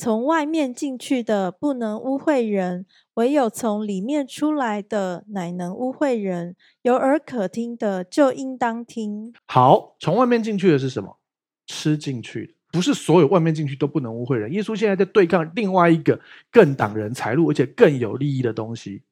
[0.00, 6.54] 从外面进去的不能污秽人。”唯有从里面出来的，乃能污秽人。
[6.82, 9.34] 有耳可听的，就应当听。
[9.46, 11.18] 好，从外面进去的是什么？
[11.66, 14.52] 吃进去的，不是所有外面进去都不能污秽人。
[14.52, 16.20] 耶稣现在在对抗另外一个
[16.52, 19.02] 更挡人财路，而且更有利益的东西，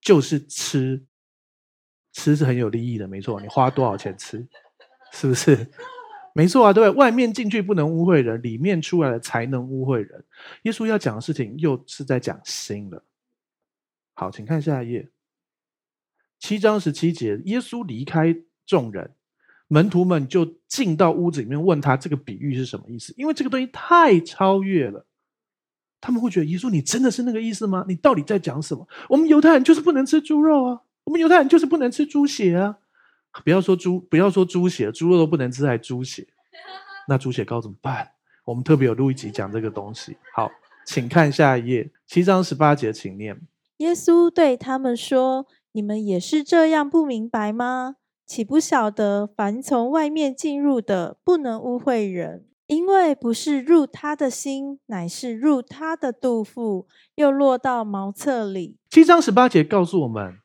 [0.00, 1.06] 就是吃。
[2.14, 3.40] 吃是很有利益的，没错。
[3.40, 4.44] 你花多少钱吃，
[5.12, 5.54] 是不是？
[6.36, 10.22] 没错啊，对，外面进去不能污秽人，里面出来了才能污秽人。
[10.64, 13.02] 耶稣要讲的事情，又是在讲心了。
[14.12, 15.08] 好，请看下一页，
[16.38, 19.12] 七章十七节，耶稣离开众人，
[19.68, 23.14] 门徒们就进到屋子里面问他这个比喻是什么意思？
[23.16, 25.06] 因为这个东西太超越了，
[26.02, 27.86] 他们会觉得耶稣，你真的是那个意思吗？
[27.88, 28.86] 你到底在讲什么？
[29.08, 32.76] 我们犹太人就是不能吃猪肉啊，我们犹太人就是不能吃猪血啊！
[33.44, 36.26] 不要说猪，不要说猪血，猪肉都不能吃，还猪血，
[37.08, 38.10] 那猪血糕怎么办？
[38.44, 40.16] 我们特别有录一集讲这个东西。
[40.34, 40.50] 好，
[40.84, 43.40] 请看下一页，七章十八节，请念。
[43.78, 47.96] 耶稣对他们说：“你们也是这样不明白吗？
[48.24, 60.38] 岂不晓得凡从外面进入的，不能污秽人，因为不是入他的心，乃是入他的肚腹，又落到茅厕里。”七章十八节告诉我们，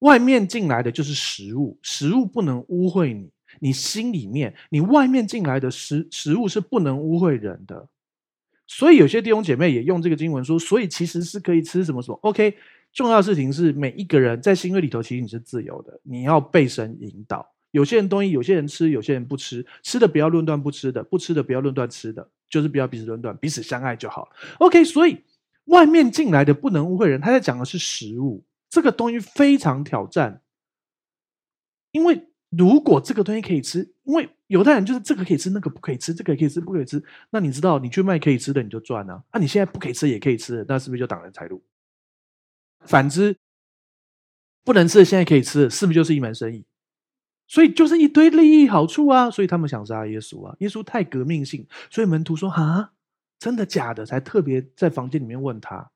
[0.00, 3.30] 外面进来的就是食物，食物不能污秽你，
[3.60, 7.88] 你心里面，你外面进来的食食物是不能污秽人的。
[8.66, 12.18] 所以有些弟兄姐妹也用这个经文说，所以其实是可以吃什么什么。
[12.22, 12.54] OK，
[12.92, 17.46] 重要的事情是每一个人在新约里头，其实你是自由的，你要被神引导。
[17.72, 24.28] 有些人东西，有些人吃，有些人不吃，吃的不要论断不吃的，不吃的不要论断吃的，就是不要彼此论断，彼此相爱就好。
[24.58, 25.18] OK，所以
[25.66, 30.40] 外面进来的不能污秽人，他在讲的是食物，这个东西非常挑战，
[31.90, 32.26] 因为。
[32.50, 37.00] 如果这个东西可以吃，因为犹太人就是这个可以吃，那个不可以吃，这个可以吃，不可以吃。
[37.30, 39.24] 那你知道，你去卖可以吃的，你就赚了啊。
[39.30, 41.62] 啊，你现在不可以吃也可以吃，那是不是就挡人财路？
[42.80, 43.36] 反之，
[44.64, 46.64] 不能吃的现在可以吃，是不是就是一门生意？
[47.46, 49.30] 所以就是一堆利益好处啊。
[49.30, 50.56] 所以他们想杀耶稣啊。
[50.58, 52.90] 耶稣太革命性，所以门徒说：“啊，
[53.38, 55.88] 真的假的？”才特别在房间里面问他。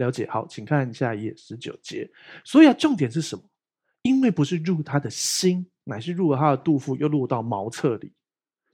[0.00, 0.28] 了解。
[0.28, 2.10] 好，请看下一页十九节。
[2.44, 3.44] 所以啊，重点是什么？
[4.02, 5.70] 因为不是入他的心。
[5.84, 8.12] 乃是入了他的肚腹，又落到茅厕里。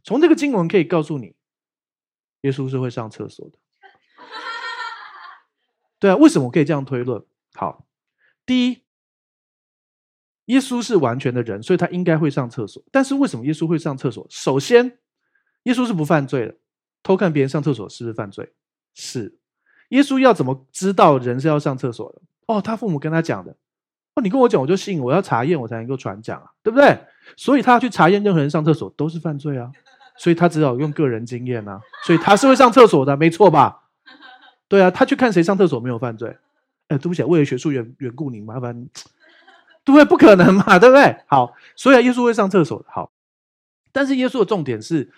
[0.02, 1.34] 从这个经文可以告诉你，
[2.42, 3.58] 耶稣是会上厕所的。
[5.98, 7.24] 对啊，为什么我可以这样推论？
[7.54, 7.86] 好，
[8.44, 8.82] 第一，
[10.46, 12.82] 耶稣是完全的人，所以他应该会上厕所。
[12.90, 14.26] 但是为什么耶稣会上厕所？
[14.28, 14.98] 首先，
[15.62, 16.58] 耶稣是不犯罪的，
[17.02, 18.52] 偷看别人上厕所是不是犯罪？
[18.92, 19.38] 是。
[19.90, 22.20] 耶稣要怎么知道人是要上厕所的？
[22.46, 23.54] 哦，他父母跟他讲的。
[24.14, 25.00] 哦，你跟我讲，我就信。
[25.00, 26.98] 我要查验，我才能够传讲啊，对不对？
[27.36, 29.70] 所以他要去查验任何人上厕所都是犯罪啊，
[30.16, 33.82] 所以他只好用个人经验啊，所以他是会上厕所的，没错吧？
[34.68, 36.36] 对啊，他去看谁上厕所没有犯罪？
[36.88, 38.88] 哎，对不起，为了学术缘缘故，你麻烦，
[39.84, 40.04] 对不对？
[40.04, 41.16] 不可能嘛，对不对？
[41.26, 43.10] 好，所以耶稣会上厕所，好。
[43.92, 45.10] 但是耶稣的重点是，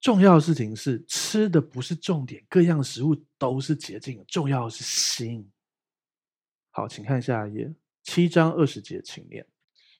[0.00, 5.50] 重要的事情是吃的不是重点，各样食物都是洁净，重要的是心。
[6.70, 7.74] 好，请看下一页，
[8.04, 9.44] 七章二十节，请念。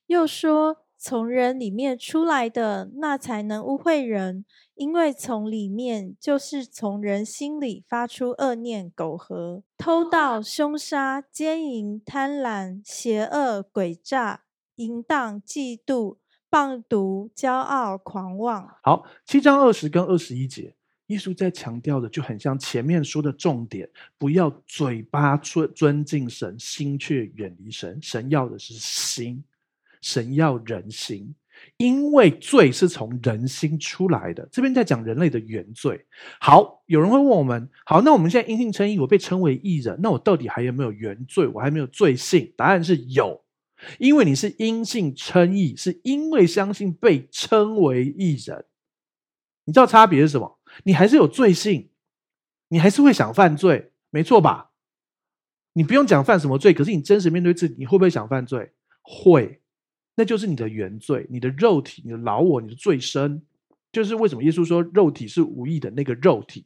[0.07, 4.45] 又说，从人里面出来的，那才能污秽人，
[4.75, 14.45] 因为从里面就是从人心里发出恶念、苟合、偷盗、凶杀、奸淫、贪婪、邪恶、诡诈、
[14.75, 16.17] 淫荡、嫉妒、
[16.49, 18.69] 放毒、骄傲、狂妄。
[18.83, 20.73] 好，七章二十跟二十一节，
[21.07, 27.99] 耶稣在强调的就很像前面说的重点，不要嘴巴尊尊敬神，心却远离神。
[28.01, 29.43] 神要的是心，
[30.01, 31.33] 神要人心。
[31.75, 36.05] 因为罪是从人心出来的，这边在讲人类的原罪。
[36.39, 41.45] 好，有人会问我们：好，那我们现在因信称义，我被称为义人，那我到底还有没有原罪？
[41.47, 42.53] 我还没有罪性？
[42.55, 43.43] 答案是有，
[43.97, 48.65] 因为你是因信称义，是因为相信被称为义人。
[49.65, 50.59] 你知道差别是什么？
[50.83, 51.89] 你还是有罪性，
[52.69, 54.71] 你还是会想犯罪，没错吧？
[55.73, 58.71] 你不用讲犯什么罪，可是你真实面对自己，你会不会想犯罪？
[59.01, 59.61] 会。
[60.15, 63.41] 那就是你的原罪，你的肉体，你的老我，你的罪身，
[63.91, 66.65] 就是为什么耶稣说肉体是无益的那个肉体。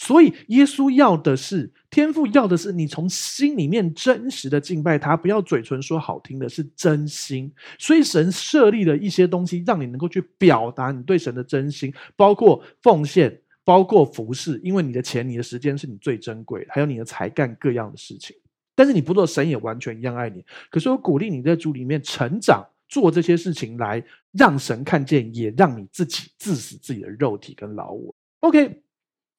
[0.00, 7.52] 所以耶稣要的是天父要的是你从心里面真实的敬拜他，不要嘴唇说好听的，是真心。
[7.80, 18.36] 所以神设立了一些东西，让你能够去表达你对神的真心，包括奉献，包括服侍，因为你的钱、你的时间是你最珍贵的，还有你的才干各样的事情。
[18.76, 20.44] 但是你不做，神也完全一样爱你。
[20.70, 28.14] 可是我鼓励你在主里面成长，做这些事情来让神看见，也让你自己治死自己的肉体跟老我。
[28.40, 28.80] OK，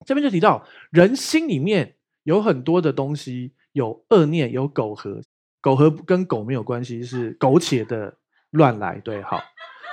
[0.06, 5.22] 这边就提到人心里面有很多的东西，有恶念，有苟合。
[5.62, 8.18] 苟合跟狗没有关系，是苟且的
[8.52, 8.98] 乱来。
[9.00, 9.42] 对，好，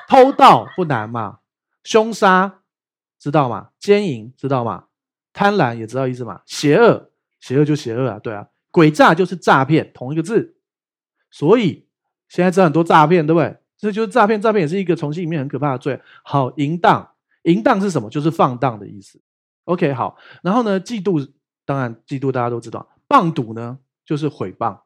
[0.08, 1.40] 偷盗不难嘛？
[1.82, 2.60] 凶杀
[3.18, 3.70] 知道吗？
[3.80, 4.84] 奸淫知道吗？
[5.32, 6.40] 贪婪也知道意思嘛？
[6.46, 8.48] 邪恶，邪恶就邪恶啊，对啊。
[8.70, 10.56] 诡诈就是诈骗，同一个字，
[11.30, 11.88] 所以
[12.28, 13.56] 现在知道很多诈骗，对不对？
[13.76, 16.00] 这就是诈骗，诈骗也是一个从心里面很可怕的罪。
[16.22, 17.10] 好，淫荡，
[17.42, 18.08] 淫荡是什么？
[18.08, 19.20] 就是放荡的意思。
[19.66, 21.28] OK，好，然后呢，嫉妒，
[21.64, 24.78] 当然嫉妒大家都知道，谤讟呢就是毁谤，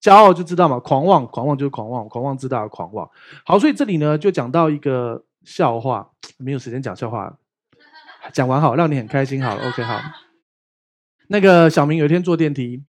[0.00, 3.08] 骄傲就知道嘛，狂妄，狂妄就是狂妄，狂妄自大的狂妄。
[3.44, 7.38] 好，所以这里呢就讲到一个笑话，没有时间讲笑话，
[8.32, 9.68] 讲完好，让你很开心好了。
[9.68, 10.00] OK，好。
[11.28, 12.84] 那个小明有一天坐电梯，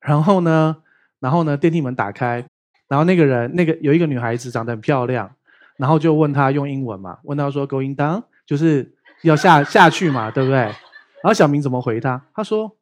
[0.00, 0.82] 然后呢，
[1.20, 2.44] 然后呢，电梯门打开，
[2.88, 5.34] 然后那个人，那个有一个女孩子长得很漂亮，
[5.76, 10.58] 然后就问他用英文嘛，问他说 “going down”，就是要下下去嘛，对不对？
[10.58, 12.24] 然后小明怎么回他？
[12.34, 12.76] 他说：“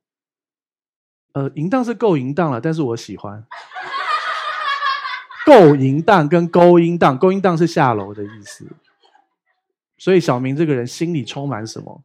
[1.33, 3.45] 呃，淫荡是够淫荡了，但是我喜欢。
[5.47, 8.67] 够淫荡跟勾淫荡，勾淫荡是下楼的意思。
[9.97, 12.03] 所以小明这个人心里充满什么，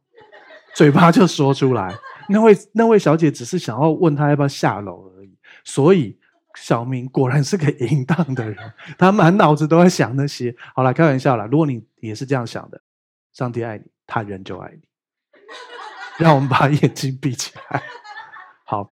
[0.74, 1.94] 嘴巴就说出来。”
[2.28, 6.16] 那位那位小姐只是想要问他要不要下楼而已，所以
[6.54, 8.56] 小明果然是个淫荡的人，
[8.96, 10.54] 他满脑子都在想那些。
[10.74, 11.46] 好了，开玩笑了。
[11.48, 12.80] 如果你也是这样想的，
[13.32, 14.82] 上帝爱你，他人就爱你。
[16.20, 17.82] 让我们把眼睛闭起来。
[18.66, 18.92] 好，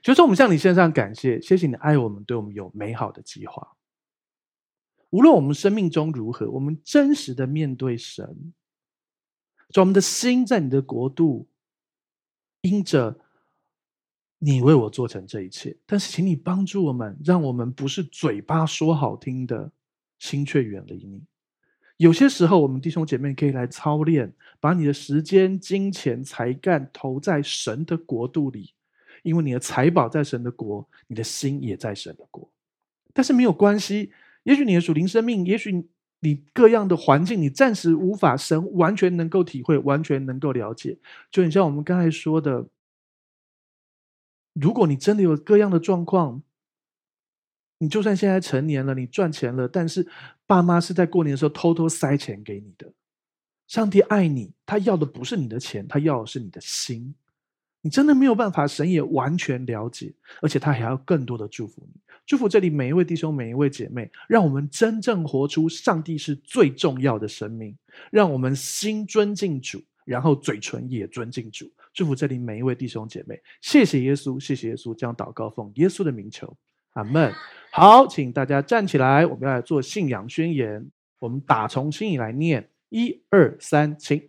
[0.00, 3.76] 就是我们向你献上感谢，谢谢你爱我们，对我们有美好的计划。
[5.10, 8.52] 无论我们生命中如何，我们真实的面对神，
[9.70, 11.48] 就我们的心在你的国度。
[12.62, 13.18] 因着
[14.38, 19.72] 你为我做成这一切，但是请你帮助我们，让我们不是嘴巴说好听的，
[20.20, 21.24] 心却远离你。
[22.02, 28.74] 有些时候，我们弟兄姐妹可以来操练，把你的时间、金钱、才干投在神的国度里，
[29.22, 32.50] 因为你的财宝在神的国，你的心也在神的国。
[33.14, 34.10] 但是没有关系，
[34.42, 35.88] 也许你的属灵生命，也许。
[36.24, 40.96] 你各样的环境，你暂时无法神完全能够体会，完全能够了解。
[41.32, 42.68] 就很像我们刚才说的，
[44.52, 46.40] 如果你真的有各样的状况，
[47.82, 50.06] 你就算现在成年了，你赚钱了，但是
[50.46, 52.88] 爸妈是在过年的时候偷偷塞钱给你的。
[53.66, 57.12] 上帝爱你，他要的不是你的钱，他要的是你的心。
[57.80, 62.00] 你真的没有办法，神也完全了解，而且他还要更多的祝福你。
[62.24, 67.76] 祝福这里每一位弟兄、每一位姐妹，让我们真正活出上帝是最重要的生命，
[68.12, 71.68] 让我们心尊敬主，然后嘴唇也尊敬主。
[71.92, 76.56] 祝福这里每一位弟兄姐妹，谢谢耶稣，谢谢耶稣，将祷告奉耶稣的名求，
[76.92, 77.32] 阿门。
[77.74, 80.90] 好，请大家站起来，我们要来做信仰宣言。
[81.20, 84.28] 我们打从心里来念，一二三，请。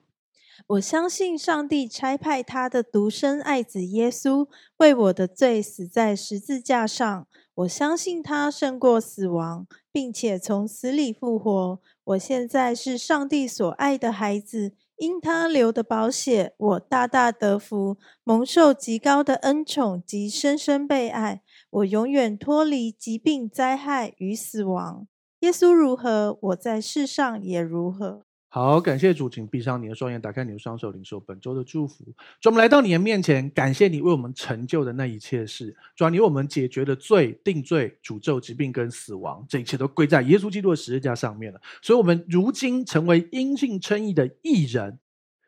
[0.65, 7.27] 我相信上帝差派他的独生爱子耶稣为我的罪死在十字架上。
[7.55, 11.81] 我相信他胜过死亡，并且从死里复活。
[12.05, 21.41] 我现在是上帝所爱的孩子，因他流的宝血，我大大得福，蒙受极高的恩宠及深深被爱。
[21.73, 25.07] 我永远脱离疾病、灾害与死亡。
[25.39, 28.21] 耶稣如何，我在世上也如何。
[28.49, 32.05] 好，感谢主，请闭上你的双眼，打开你的双手，领受本周的祝福。
[32.39, 35.75] 主，我们来到你的面前，感谢你为我们成就的那一切事。
[35.95, 41.59] 主，你为我们解决的罪、定罪、诅咒、疾病跟死亡，这一切都归在耶稣基督的十字架上面了。
[41.81, 44.99] 所以，我们如今成为因信称义的义人。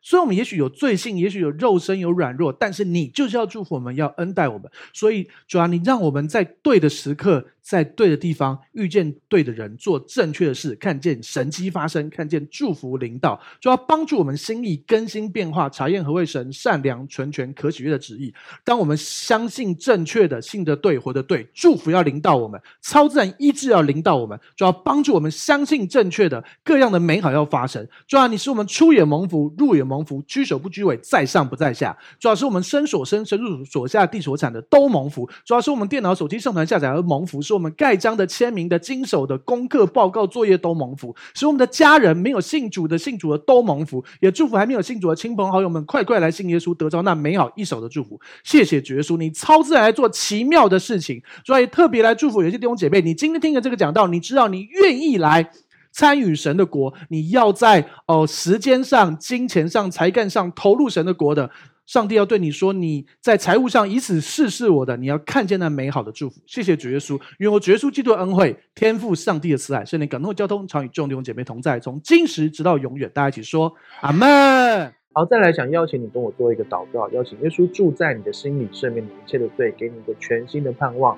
[0.05, 4.69] 所以我们也许有罪性，也许有肉身，有软弱，但是你就是要祝福我们，要恩待我们。
[4.93, 18.31] 所以主啊，你让我们在对的时刻，在对的地方遇见对的人，做正确的事，看见神迹发生，看见祝福临到，就要帮助我们心意更新变化，查验何为神善良、纯全、可喜悦的旨意。
[18.63, 27.87] 当我们相信正确的、信得对、活得对，祝福要临到我们，超自然医治要临到我们，就要帮助我们相信正确的各样的美好要发生。
[28.07, 31.97] 主啊，你使我们出也蒙福，入也蒙蒙福，居首不居尾，在上不在下。
[32.19, 35.29] 主要是我们身所生、身入所下、地所产的都蒙福。
[35.45, 37.41] 主要是我们电脑、手机上传下载而蒙福。
[37.41, 48.19] 是我们盖章的、签名的、经手的、功课报告作业都蒙福，使我们的家人没有信主的、信主的都蒙福，也祝福还没有信主的亲朋好友们，快快来信耶稣，得着那美好一手的祝福。
[48.43, 53.01] 谢谢主耶稣，你超自然来做奇妙的事情，所以特别来祝福有些弟兄姐妹。
[53.01, 55.47] 你今天听了这个讲道，你知道你愿意来
[55.95, 61.49] 参与神的国，你要在哦、呃、时间上、金钱上、才干上投入神的国的。
[61.85, 73.09] 上帝要对你说：“你在财务上以此试试我的，你要看见那美好的祝福。”谢谢主耶稣，因为我主耶稣基督的恩惠、天父上帝的慈爱、圣灵感动交通，常与众弟兄姐妹同在，从今时直到永远。
[73.13, 73.71] 大家一起说
[74.01, 81.17] ：“阿门。”好，再来想邀请你跟我做一个祷告，邀请耶稣住在你的心里，赦免你一切的罪，给你一个全新的盼望，